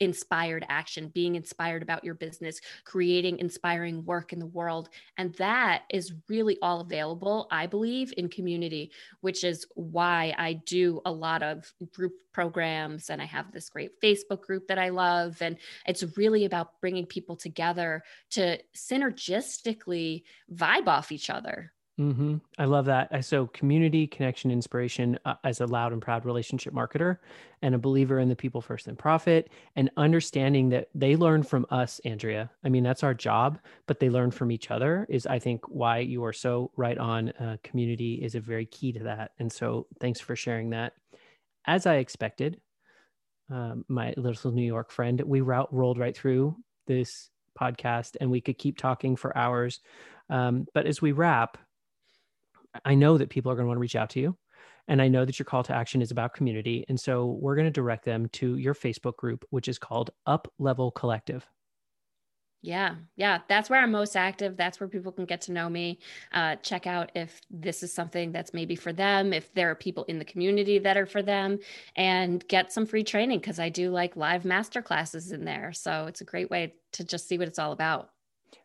inspired 0.00 0.64
action, 0.68 1.08
being 1.08 1.36
inspired 1.36 1.82
about 1.82 2.04
your 2.04 2.14
business, 2.14 2.60
creating 2.84 3.38
inspiring 3.38 4.04
work 4.04 4.32
in 4.32 4.38
the 4.38 4.46
world. 4.46 4.88
And 5.16 5.34
that 5.34 5.82
is 5.90 6.12
really 6.28 6.58
all 6.62 6.80
available, 6.80 7.48
I 7.50 7.66
believe, 7.66 8.12
in 8.16 8.28
community, 8.28 8.90
which 9.20 9.44
is 9.44 9.66
why 9.74 10.34
I 10.38 10.54
do 10.54 11.00
a 11.04 11.12
lot 11.12 11.42
of 11.42 11.72
group 11.92 12.14
programs 12.32 13.10
and 13.10 13.20
I 13.20 13.26
have 13.26 13.52
this 13.52 13.68
great 13.70 14.00
Facebook 14.00 14.42
group 14.42 14.68
that 14.68 14.78
I 14.78 14.90
love. 14.90 15.40
And 15.42 15.56
it's 15.86 16.04
really 16.16 16.44
about 16.44 16.80
bringing 16.80 17.06
people 17.06 17.36
together 17.36 18.02
to 18.30 18.58
synergistically 18.74 20.22
vibe 20.52 20.86
off 20.86 21.12
each 21.12 21.30
other. 21.30 21.72
Mm-hmm. 22.00 22.36
I 22.58 22.64
love 22.64 22.86
that. 22.86 23.26
So, 23.26 23.48
community, 23.48 24.06
connection, 24.06 24.50
inspiration 24.50 25.18
uh, 25.26 25.34
as 25.44 25.60
a 25.60 25.66
loud 25.66 25.92
and 25.92 26.00
proud 26.00 26.24
relationship 26.24 26.72
marketer 26.72 27.18
and 27.60 27.74
a 27.74 27.78
believer 27.78 28.18
in 28.18 28.30
the 28.30 28.36
people 28.36 28.62
first 28.62 28.88
and 28.88 28.98
profit, 28.98 29.50
and 29.76 29.90
understanding 29.98 30.70
that 30.70 30.88
they 30.94 31.14
learn 31.14 31.42
from 31.42 31.66
us, 31.68 32.00
Andrea. 32.06 32.50
I 32.64 32.70
mean, 32.70 32.84
that's 32.84 33.02
our 33.02 33.12
job, 33.12 33.58
but 33.86 34.00
they 34.00 34.08
learn 34.08 34.30
from 34.30 34.50
each 34.50 34.70
other 34.70 35.06
is, 35.10 35.26
I 35.26 35.38
think, 35.38 35.68
why 35.68 35.98
you 35.98 36.24
are 36.24 36.32
so 36.32 36.70
right 36.74 36.96
on. 36.96 37.30
Uh, 37.30 37.58
community 37.62 38.14
is 38.14 38.34
a 38.34 38.40
very 38.40 38.64
key 38.64 38.92
to 38.92 39.00
that. 39.00 39.32
And 39.38 39.52
so, 39.52 39.86
thanks 40.00 40.20
for 40.20 40.34
sharing 40.34 40.70
that. 40.70 40.94
As 41.66 41.84
I 41.84 41.96
expected, 41.96 42.62
um, 43.50 43.84
my 43.88 44.14
little 44.16 44.52
New 44.52 44.64
York 44.64 44.90
friend, 44.90 45.20
we 45.20 45.42
route, 45.42 45.68
rolled 45.70 45.98
right 45.98 46.16
through 46.16 46.56
this 46.86 47.28
podcast 47.60 48.16
and 48.22 48.30
we 48.30 48.40
could 48.40 48.56
keep 48.56 48.78
talking 48.78 49.16
for 49.16 49.36
hours. 49.36 49.80
Um, 50.30 50.66
but 50.72 50.86
as 50.86 51.02
we 51.02 51.12
wrap, 51.12 51.58
I 52.84 52.94
know 52.94 53.18
that 53.18 53.30
people 53.30 53.50
are 53.50 53.54
going 53.54 53.64
to 53.64 53.68
want 53.68 53.76
to 53.76 53.82
reach 53.82 53.96
out 53.96 54.10
to 54.10 54.20
you. 54.20 54.36
And 54.88 55.00
I 55.00 55.08
know 55.08 55.24
that 55.24 55.38
your 55.38 55.46
call 55.46 55.62
to 55.64 55.74
action 55.74 56.02
is 56.02 56.10
about 56.10 56.34
community. 56.34 56.84
And 56.88 56.98
so 56.98 57.26
we're 57.26 57.54
going 57.54 57.66
to 57.66 57.70
direct 57.70 58.04
them 58.04 58.28
to 58.30 58.56
your 58.56 58.74
Facebook 58.74 59.16
group, 59.16 59.44
which 59.50 59.68
is 59.68 59.78
called 59.78 60.10
Up 60.26 60.52
Level 60.58 60.90
Collective. 60.90 61.48
Yeah, 62.62 62.96
yeah, 63.16 63.38
that's 63.48 63.70
where 63.70 63.80
I'm 63.80 63.90
most 63.90 64.16
active. 64.16 64.54
That's 64.56 64.80
where 64.80 64.88
people 64.88 65.12
can 65.12 65.24
get 65.24 65.40
to 65.42 65.52
know 65.52 65.70
me. 65.70 65.98
Uh, 66.32 66.56
check 66.56 66.86
out 66.86 67.10
if 67.14 67.40
this 67.50 67.82
is 67.82 67.90
something 67.90 68.32
that's 68.32 68.52
maybe 68.52 68.76
for 68.76 68.92
them, 68.92 69.32
if 69.32 69.52
there 69.54 69.70
are 69.70 69.74
people 69.74 70.04
in 70.04 70.18
the 70.18 70.26
community 70.26 70.78
that 70.78 70.98
are 70.98 71.06
for 71.06 71.22
them, 71.22 71.58
and 71.96 72.46
get 72.48 72.70
some 72.70 72.84
free 72.84 73.02
training 73.02 73.38
because 73.38 73.58
I 73.58 73.70
do 73.70 73.90
like 73.90 74.14
live 74.14 74.44
master 74.44 74.82
classes 74.82 75.32
in 75.32 75.46
there. 75.46 75.72
So 75.72 76.04
it's 76.06 76.20
a 76.20 76.24
great 76.24 76.50
way 76.50 76.74
to 76.92 77.04
just 77.04 77.28
see 77.28 77.38
what 77.38 77.48
it's 77.48 77.58
all 77.58 77.72
about. 77.72 78.10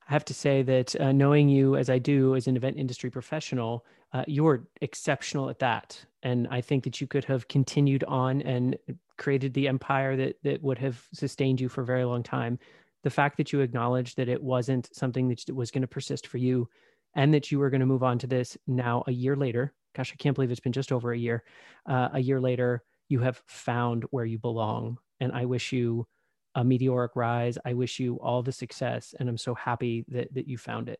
I 0.09 0.13
have 0.13 0.25
to 0.25 0.33
say 0.33 0.61
that 0.63 0.99
uh, 0.99 1.13
knowing 1.13 1.47
you 1.47 1.77
as 1.77 1.89
I 1.89 1.97
do 1.97 2.35
as 2.35 2.47
an 2.47 2.57
event 2.57 2.77
industry 2.77 3.09
professional, 3.09 3.85
uh, 4.13 4.23
you're 4.27 4.67
exceptional 4.81 5.49
at 5.49 5.59
that. 5.59 6.05
And 6.23 6.47
I 6.49 6.61
think 6.61 6.83
that 6.85 7.01
you 7.01 7.07
could 7.07 7.25
have 7.25 7.47
continued 7.47 8.03
on 8.05 8.41
and 8.41 8.77
created 9.17 9.53
the 9.53 9.67
empire 9.67 10.15
that 10.15 10.37
that 10.43 10.61
would 10.63 10.77
have 10.79 11.07
sustained 11.13 11.61
you 11.61 11.69
for 11.69 11.81
a 11.81 11.85
very 11.85 12.05
long 12.05 12.23
time. 12.23 12.59
The 13.03 13.09
fact 13.09 13.37
that 13.37 13.53
you 13.53 13.59
acknowledged 13.59 14.17
that 14.17 14.29
it 14.29 14.41
wasn't 14.41 14.89
something 14.95 15.27
that 15.27 15.53
was 15.53 15.71
going 15.71 15.83
to 15.83 15.87
persist 15.87 16.27
for 16.27 16.37
you, 16.37 16.67
and 17.15 17.33
that 17.33 17.51
you 17.51 17.59
were 17.59 17.69
going 17.69 17.81
to 17.81 17.85
move 17.85 18.03
on 18.03 18.17
to 18.19 18.27
this 18.27 18.57
now 18.67 19.03
a 19.07 19.11
year 19.11 19.35
later. 19.35 19.73
Gosh, 19.95 20.11
I 20.11 20.17
can't 20.17 20.35
believe 20.35 20.51
it's 20.51 20.59
been 20.59 20.73
just 20.73 20.91
over 20.91 21.13
a 21.13 21.17
year. 21.17 21.43
Uh, 21.85 22.09
a 22.13 22.19
year 22.19 22.41
later, 22.41 22.83
you 23.07 23.19
have 23.19 23.41
found 23.47 24.03
where 24.09 24.25
you 24.25 24.37
belong, 24.37 24.97
and 25.19 25.31
I 25.31 25.45
wish 25.45 25.71
you 25.71 26.07
a 26.55 26.63
meteoric 26.63 27.15
rise. 27.15 27.57
I 27.63 27.73
wish 27.73 27.99
you 27.99 28.15
all 28.21 28.41
the 28.41 28.51
success, 28.51 29.13
and 29.19 29.29
I'm 29.29 29.37
so 29.37 29.53
happy 29.53 30.05
that 30.09 30.33
that 30.33 30.47
you 30.47 30.57
found 30.57 30.89
it. 30.89 30.99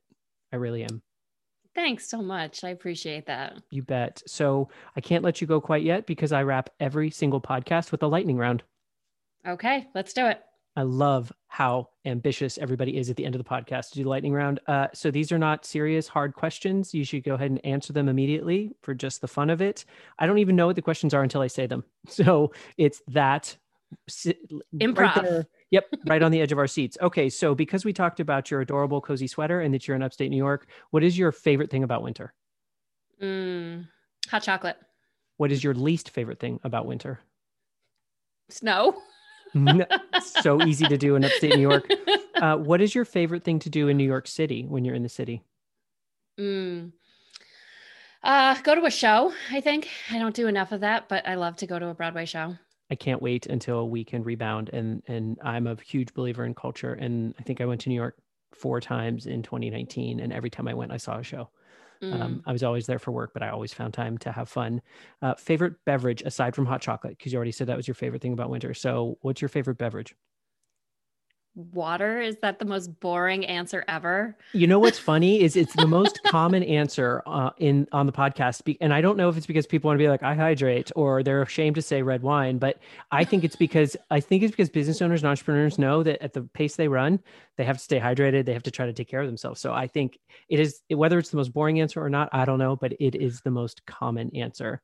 I 0.54 0.58
really 0.58 0.84
am. 0.84 1.02
Thanks 1.76 2.10
so 2.10 2.22
much. 2.22 2.64
I 2.64 2.70
appreciate 2.70 3.26
that. 3.28 3.62
You 3.70 3.84
bet. 3.84 4.24
So 4.26 4.70
I 4.96 5.02
can't 5.02 5.24
let 5.24 5.42
you 5.42 5.48
go 5.48 5.60
quite 5.60 5.84
yet 5.84 6.08
because 6.08 6.32
I 6.32 6.44
wrap 6.44 6.70
every 6.80 7.12
single 7.12 7.42
podcast 7.42 7.92
with 7.92 8.02
a 8.02 8.08
lightning 8.08 8.38
round. 8.38 8.64
Okay, 9.46 9.88
let's 9.94 10.14
do 10.14 10.26
it. 10.26 10.42
I 10.78 10.82
love 10.82 11.32
how 11.48 11.90
ambitious 12.06 12.58
everybody 12.58 12.98
is 12.98 13.10
at 13.10 13.16
the 13.16 13.26
end 13.26 13.36
of 13.36 13.44
the 13.44 13.50
podcast 13.50 13.90
to 13.90 13.96
do 13.96 14.04
the 14.04 14.10
lightning 14.10 14.34
round. 14.34 14.60
Uh, 14.68 14.88
so 14.94 15.10
these 15.10 15.32
are 15.32 15.38
not 15.38 15.66
serious, 15.66 16.08
hard 16.08 16.34
questions. 16.34 16.94
You 16.94 17.06
should 17.06 17.24
go 17.24 17.36
ahead 17.36 17.52
and 17.52 17.66
answer 17.66 17.94
them 17.94 18.10
immediately 18.10 18.74
for 18.82 18.94
just 18.94 19.22
the 19.22 19.28
fun 19.28 19.50
of 19.50 19.62
it. 19.62 19.86
I 20.20 20.26
don't 20.26 20.40
even 20.40 20.56
know 20.56 20.68
what 20.68 20.76
the 20.76 20.82
questions 20.82 21.14
are 21.14 21.24
until 21.24 21.42
I 21.42 21.48
say 21.48 21.68
them. 21.68 21.84
So 22.08 22.52
it's 22.78 23.02
that 23.08 23.58
improv. 24.80 25.16
Right 25.16 25.46
yep, 25.76 25.94
right 26.08 26.24
on 26.24 26.32
the 26.32 26.42
edge 26.42 26.52
of 26.52 26.58
our 26.58 26.68
seats. 26.68 26.98
Okay, 27.02 27.30
so 27.30 27.54
because 27.54 27.84
we 27.84 27.92
talked 27.92 28.20
about 28.20 28.50
your 28.50 28.62
adorable 28.62 29.02
cozy 29.02 29.28
sweater 29.28 29.60
and 29.60 29.74
that 29.74 29.88
you're 29.88 29.96
in 29.96 30.02
upstate 30.02 30.32
New 30.32 30.38
York, 30.38 30.68
what 30.92 31.04
is 31.04 31.18
your 31.18 31.32
favorite 31.32 31.70
thing 31.70 31.84
about 31.84 32.02
winter? 32.02 32.34
Mm, 33.22 33.88
hot 34.30 34.44
chocolate. 34.44 34.78
What 35.38 35.52
is 35.52 35.64
your 35.64 35.74
least 35.74 36.12
favorite 36.12 36.40
thing 36.40 36.60
about 36.64 36.86
winter? 36.86 37.20
Snow. 38.50 38.96
so 40.22 40.62
easy 40.64 40.86
to 40.86 40.98
do 40.98 41.16
in 41.16 41.26
upstate 41.26 41.56
New 41.56 41.62
York. 41.62 41.90
Uh, 42.36 42.58
what 42.58 42.82
is 42.82 42.94
your 42.94 43.06
favorite 43.06 43.44
thing 43.44 43.60
to 43.60 43.70
do 43.70 43.88
in 43.88 43.98
New 43.98 44.06
York 44.06 44.28
City 44.28 44.66
when 44.68 44.84
you're 44.84 44.96
in 44.96 45.04
the 45.04 45.10
city? 45.10 45.42
Mm. 46.40 46.92
Uh, 48.24 48.56
go 48.62 48.76
to 48.76 48.86
a 48.86 48.92
show. 48.92 49.34
I 49.52 49.62
think 49.62 49.88
I 50.12 50.20
don't 50.20 50.36
do 50.36 50.48
enough 50.48 50.72
of 50.72 50.82
that, 50.82 51.08
but 51.08 51.28
I 51.28 51.36
love 51.36 51.58
to 51.58 51.68
go 51.68 51.80
to 51.80 51.88
a 51.88 51.94
Broadway 51.94 52.26
show. 52.26 52.58
I 52.92 52.96
can't 52.96 53.22
wait 53.22 53.48
until 53.48 53.90
we 53.90 54.04
can 54.04 54.24
rebound. 54.24 54.70
And 54.74 55.04
and 55.08 55.38
I'm 55.44 55.68
a 55.68 55.76
huge 55.82 56.14
believer 56.14 56.46
in 56.46 56.54
culture. 56.54 56.94
And 56.94 57.34
I 57.40 57.44
think 57.44 57.62
I 57.62 57.66
went 57.66 57.82
to 57.82 57.90
New 57.90 57.96
York 57.96 58.18
four 58.54 58.80
times 58.80 59.26
in 59.26 59.44
2019, 59.44 60.20
and 60.20 60.32
every 60.32 60.50
time 60.50 60.68
I 60.68 60.74
went, 60.74 60.92
I 60.92 60.98
saw 60.98 61.20
a 61.20 61.24
show. 61.24 61.50
Um, 62.02 62.12
mm. 62.12 62.22
Um, 62.22 62.44
I 62.46 62.52
was 62.52 62.64
always 62.64 62.86
there 62.86 63.00
for 63.00 63.12
work, 63.12 63.32
but 63.34 63.44
I 63.44 63.50
always 63.50 63.74
found 63.74 63.94
time 63.94 64.18
to 64.20 64.32
have 64.32 64.50
fun. 64.50 64.82
Uh, 65.22 65.36
favorite 65.36 65.74
beverage 65.86 66.22
aside 66.24 66.56
from 66.56 66.66
hot 66.66 66.82
chocolate, 66.82 67.18
because 67.18 67.32
you 67.34 67.38
already 67.38 67.52
said 67.52 67.68
that 67.68 67.78
was 67.78 67.88
your 67.88 67.96
favorite 67.96 68.22
thing 68.22 68.34
about 68.34 68.50
winter. 68.50 68.74
So, 68.74 69.18
what's 69.22 69.42
your 69.42 69.50
favorite 69.50 69.78
beverage? 69.78 70.16
Water? 71.56 72.22
Is 72.22 72.38
that 72.42 72.60
the 72.60 72.66
most 72.66 73.00
boring 73.00 73.46
answer 73.46 73.84
ever? 73.88 74.38
You 74.54 74.68
know 74.68 74.80
what's 74.80 75.00
funny 75.00 75.42
is 75.42 75.56
it's 75.56 75.76
the 75.76 75.88
most 75.96 76.22
common 76.24 76.64
answer 76.64 77.24
uh, 77.26 77.52
in 77.58 77.88
on 77.92 78.06
the 78.06 78.12
podcast 78.12 78.78
and 78.82 78.94
i 78.94 79.02
don't 79.02 79.18
know 79.18 79.30
if 79.30 79.38
it's 79.38 79.46
because 79.46 79.66
people 79.66 79.88
want 79.88 79.98
to 79.98 80.04
be 80.04 80.10
like 80.10 80.24
i 80.24 80.34
hydrate 80.34 80.92
or 80.96 81.24
they're 81.24 81.42
ashamed 81.42 81.76
to 81.76 81.82
say 81.82 82.02
red 82.02 82.22
wine 82.22 82.58
but 82.58 82.80
i 83.12 83.24
think 83.24 83.44
it's 83.44 83.56
because 83.56 83.96
i 84.12 84.20
think 84.20 84.44
it's 84.44 84.52
because 84.52 84.70
business 84.70 85.02
owners 85.02 85.22
and 85.22 85.30
entrepreneurs 85.30 85.78
know 85.78 86.04
that 86.04 86.22
at 86.22 86.34
the 86.34 86.42
pace 86.42 86.76
they 86.76 86.88
run 86.88 87.20
they 87.58 87.64
have 87.64 87.78
to 87.78 87.84
stay 87.84 88.00
hydrated 88.00 88.46
they 88.46 88.54
have 88.54 88.64
to 88.64 88.72
try 88.72 88.86
to 88.86 88.94
take 88.94 89.08
care 89.08 89.22
of 89.22 89.28
themselves. 89.28 89.62
So 89.62 89.74
i 89.74 89.88
think 89.88 90.20
it 90.50 90.60
is 90.60 90.82
whether 90.90 91.20
it's 91.20 91.30
the 91.30 91.38
most 91.38 91.54
boring 91.54 91.80
answer 91.80 92.04
or 92.04 92.10
not 92.10 92.30
i 92.32 92.46
don't 92.46 92.60
know 92.60 92.76
but 92.76 92.94
it 93.00 93.16
is 93.16 93.42
the 93.42 93.52
most 93.52 93.86
common 93.86 94.36
answer. 94.36 94.82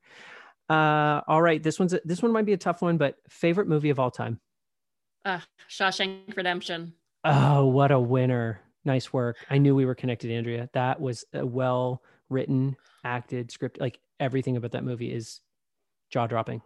Uh, 0.68 1.20
all 1.26 1.42
right 1.42 1.62
this 1.62 1.78
one's 1.78 1.94
this 2.04 2.22
one 2.22 2.32
might 2.32 2.46
be 2.46 2.52
a 2.52 2.56
tough 2.56 2.80
one 2.80 2.96
but 2.96 3.16
favorite 3.28 3.68
movie 3.68 3.90
of 3.90 3.98
all 3.98 4.10
time 4.10 4.40
uh, 5.24 5.40
Shawshank 5.68 6.36
Redemption. 6.36 6.94
Oh, 7.24 7.66
what 7.66 7.90
a 7.90 8.00
winner. 8.00 8.60
Nice 8.84 9.12
work. 9.12 9.36
I 9.48 9.58
knew 9.58 9.74
we 9.74 9.84
were 9.84 9.94
connected, 9.94 10.30
Andrea. 10.30 10.68
That 10.72 11.00
was 11.00 11.24
a 11.32 11.46
well 11.46 12.02
written, 12.28 12.76
acted 13.04 13.50
script. 13.50 13.80
Like 13.80 14.00
everything 14.18 14.56
about 14.56 14.72
that 14.72 14.84
movie 14.84 15.12
is 15.12 15.40
jaw 16.10 16.26
dropping. 16.26 16.62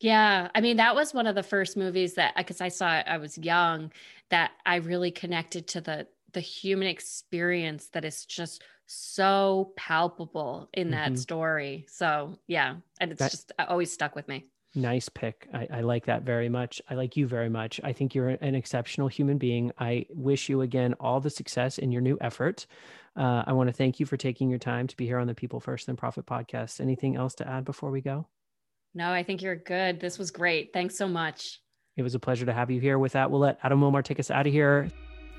Yeah. 0.00 0.48
I 0.54 0.62
mean, 0.62 0.78
that 0.78 0.94
was 0.94 1.12
one 1.12 1.26
of 1.26 1.34
the 1.34 1.42
first 1.42 1.76
movies 1.76 2.14
that, 2.14 2.34
because 2.34 2.62
I 2.62 2.68
saw 2.68 2.96
it, 2.96 3.06
I 3.06 3.18
was 3.18 3.36
young, 3.36 3.92
that 4.30 4.52
I 4.64 4.76
really 4.76 5.10
connected 5.10 5.66
to 5.68 5.82
the, 5.82 6.06
the 6.32 6.40
human 6.40 6.88
experience 6.88 7.88
that 7.88 8.06
is 8.06 8.24
just 8.24 8.62
so 8.86 9.72
palpable 9.76 10.70
in 10.72 10.92
that 10.92 11.08
mm-hmm. 11.08 11.16
story. 11.16 11.86
So 11.88 12.38
yeah. 12.46 12.76
And 12.98 13.12
it's 13.12 13.18
that, 13.18 13.30
just 13.30 13.52
always 13.68 13.92
stuck 13.92 14.16
with 14.16 14.26
me. 14.26 14.46
Nice 14.74 15.08
pick. 15.08 15.48
I, 15.52 15.66
I, 15.72 15.80
like 15.80 16.06
that 16.06 16.22
very 16.22 16.48
much. 16.48 16.80
I 16.88 16.94
like 16.94 17.16
you 17.16 17.26
very 17.26 17.48
much. 17.48 17.80
I 17.82 17.92
think 17.92 18.14
you're 18.14 18.28
an 18.28 18.54
exceptional 18.54 19.08
human 19.08 19.36
being. 19.36 19.72
I 19.78 20.06
wish 20.10 20.48
you 20.48 20.60
again 20.60 20.94
all 21.00 21.20
the 21.20 21.30
success 21.30 21.78
in 21.78 21.90
your 21.90 22.02
new 22.02 22.16
effort. 22.20 22.66
Uh, 23.16 23.42
I 23.46 23.52
want 23.52 23.68
to 23.68 23.72
thank 23.72 23.98
you 23.98 24.06
for 24.06 24.16
taking 24.16 24.48
your 24.48 24.60
time 24.60 24.86
to 24.86 24.96
be 24.96 25.06
here 25.06 25.18
on 25.18 25.26
the 25.26 25.34
People 25.34 25.58
First 25.58 25.88
and 25.88 25.98
Profit 25.98 26.24
podcast. 26.24 26.80
Anything 26.80 27.16
else 27.16 27.34
to 27.36 27.48
add 27.48 27.64
before 27.64 27.90
we 27.90 28.00
go? 28.00 28.28
No, 28.94 29.10
I 29.10 29.24
think 29.24 29.42
you're 29.42 29.56
good. 29.56 29.98
This 29.98 30.18
was 30.18 30.30
great. 30.30 30.72
Thanks 30.72 30.96
so 30.96 31.08
much. 31.08 31.60
It 31.96 32.02
was 32.02 32.14
a 32.14 32.20
pleasure 32.20 32.46
to 32.46 32.52
have 32.52 32.70
you 32.70 32.80
here. 32.80 32.98
With 32.98 33.12
that, 33.12 33.30
we'll 33.30 33.40
let 33.40 33.58
Adam 33.64 33.80
Wilmar 33.80 34.04
take 34.04 34.20
us 34.20 34.30
out 34.30 34.46
of 34.46 34.52
here. 34.52 34.88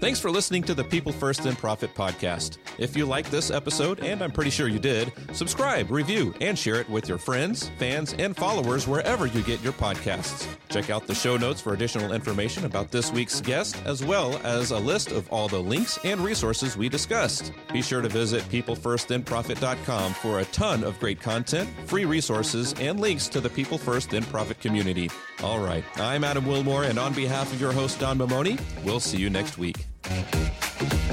Thanks 0.01 0.19
for 0.19 0.31
listening 0.31 0.63
to 0.63 0.73
the 0.73 0.83
People 0.83 1.11
First 1.11 1.45
and 1.45 1.55
Profit 1.55 1.93
podcast. 1.93 2.57
If 2.79 2.97
you 2.97 3.05
like 3.05 3.29
this 3.29 3.51
episode, 3.51 3.99
and 3.99 4.23
I'm 4.23 4.31
pretty 4.31 4.49
sure 4.49 4.67
you 4.67 4.79
did, 4.79 5.13
subscribe, 5.31 5.91
review, 5.91 6.33
and 6.41 6.57
share 6.57 6.77
it 6.77 6.89
with 6.89 7.07
your 7.07 7.19
friends, 7.19 7.69
fans, 7.77 8.15
and 8.17 8.35
followers 8.35 8.87
wherever 8.87 9.27
you 9.27 9.43
get 9.43 9.61
your 9.61 9.73
podcasts. 9.73 10.47
Check 10.69 10.89
out 10.89 11.05
the 11.05 11.13
show 11.13 11.37
notes 11.37 11.61
for 11.61 11.75
additional 11.75 12.13
information 12.13 12.65
about 12.65 12.89
this 12.89 13.11
week's 13.11 13.41
guest, 13.41 13.79
as 13.85 14.03
well 14.03 14.41
as 14.43 14.71
a 14.71 14.79
list 14.79 15.11
of 15.11 15.29
all 15.29 15.47
the 15.47 15.61
links 15.61 15.99
and 16.03 16.19
resources 16.21 16.75
we 16.75 16.89
discussed. 16.89 17.51
Be 17.71 17.83
sure 17.83 18.01
to 18.01 18.09
visit 18.09 18.41
peoplefirstandprofit.com 18.45 20.13
for 20.15 20.39
a 20.39 20.45
ton 20.45 20.83
of 20.83 20.99
great 20.99 21.21
content, 21.21 21.69
free 21.85 22.05
resources, 22.05 22.73
and 22.79 22.99
links 22.99 23.27
to 23.27 23.39
the 23.39 23.51
People 23.51 23.77
First 23.77 24.13
and 24.13 24.25
Profit 24.25 24.59
community. 24.61 25.11
All 25.43 25.59
right, 25.59 25.83
I'm 25.97 26.23
Adam 26.23 26.47
Wilmore, 26.47 26.85
and 26.85 26.97
on 26.97 27.13
behalf 27.13 27.53
of 27.53 27.61
your 27.61 27.71
host, 27.71 27.99
Don 27.99 28.17
Mamoni, 28.17 28.59
we'll 28.83 28.99
see 28.99 29.19
you 29.19 29.29
next 29.29 29.59
week. 29.59 29.90
Thank 30.11 31.09
you. 31.09 31.10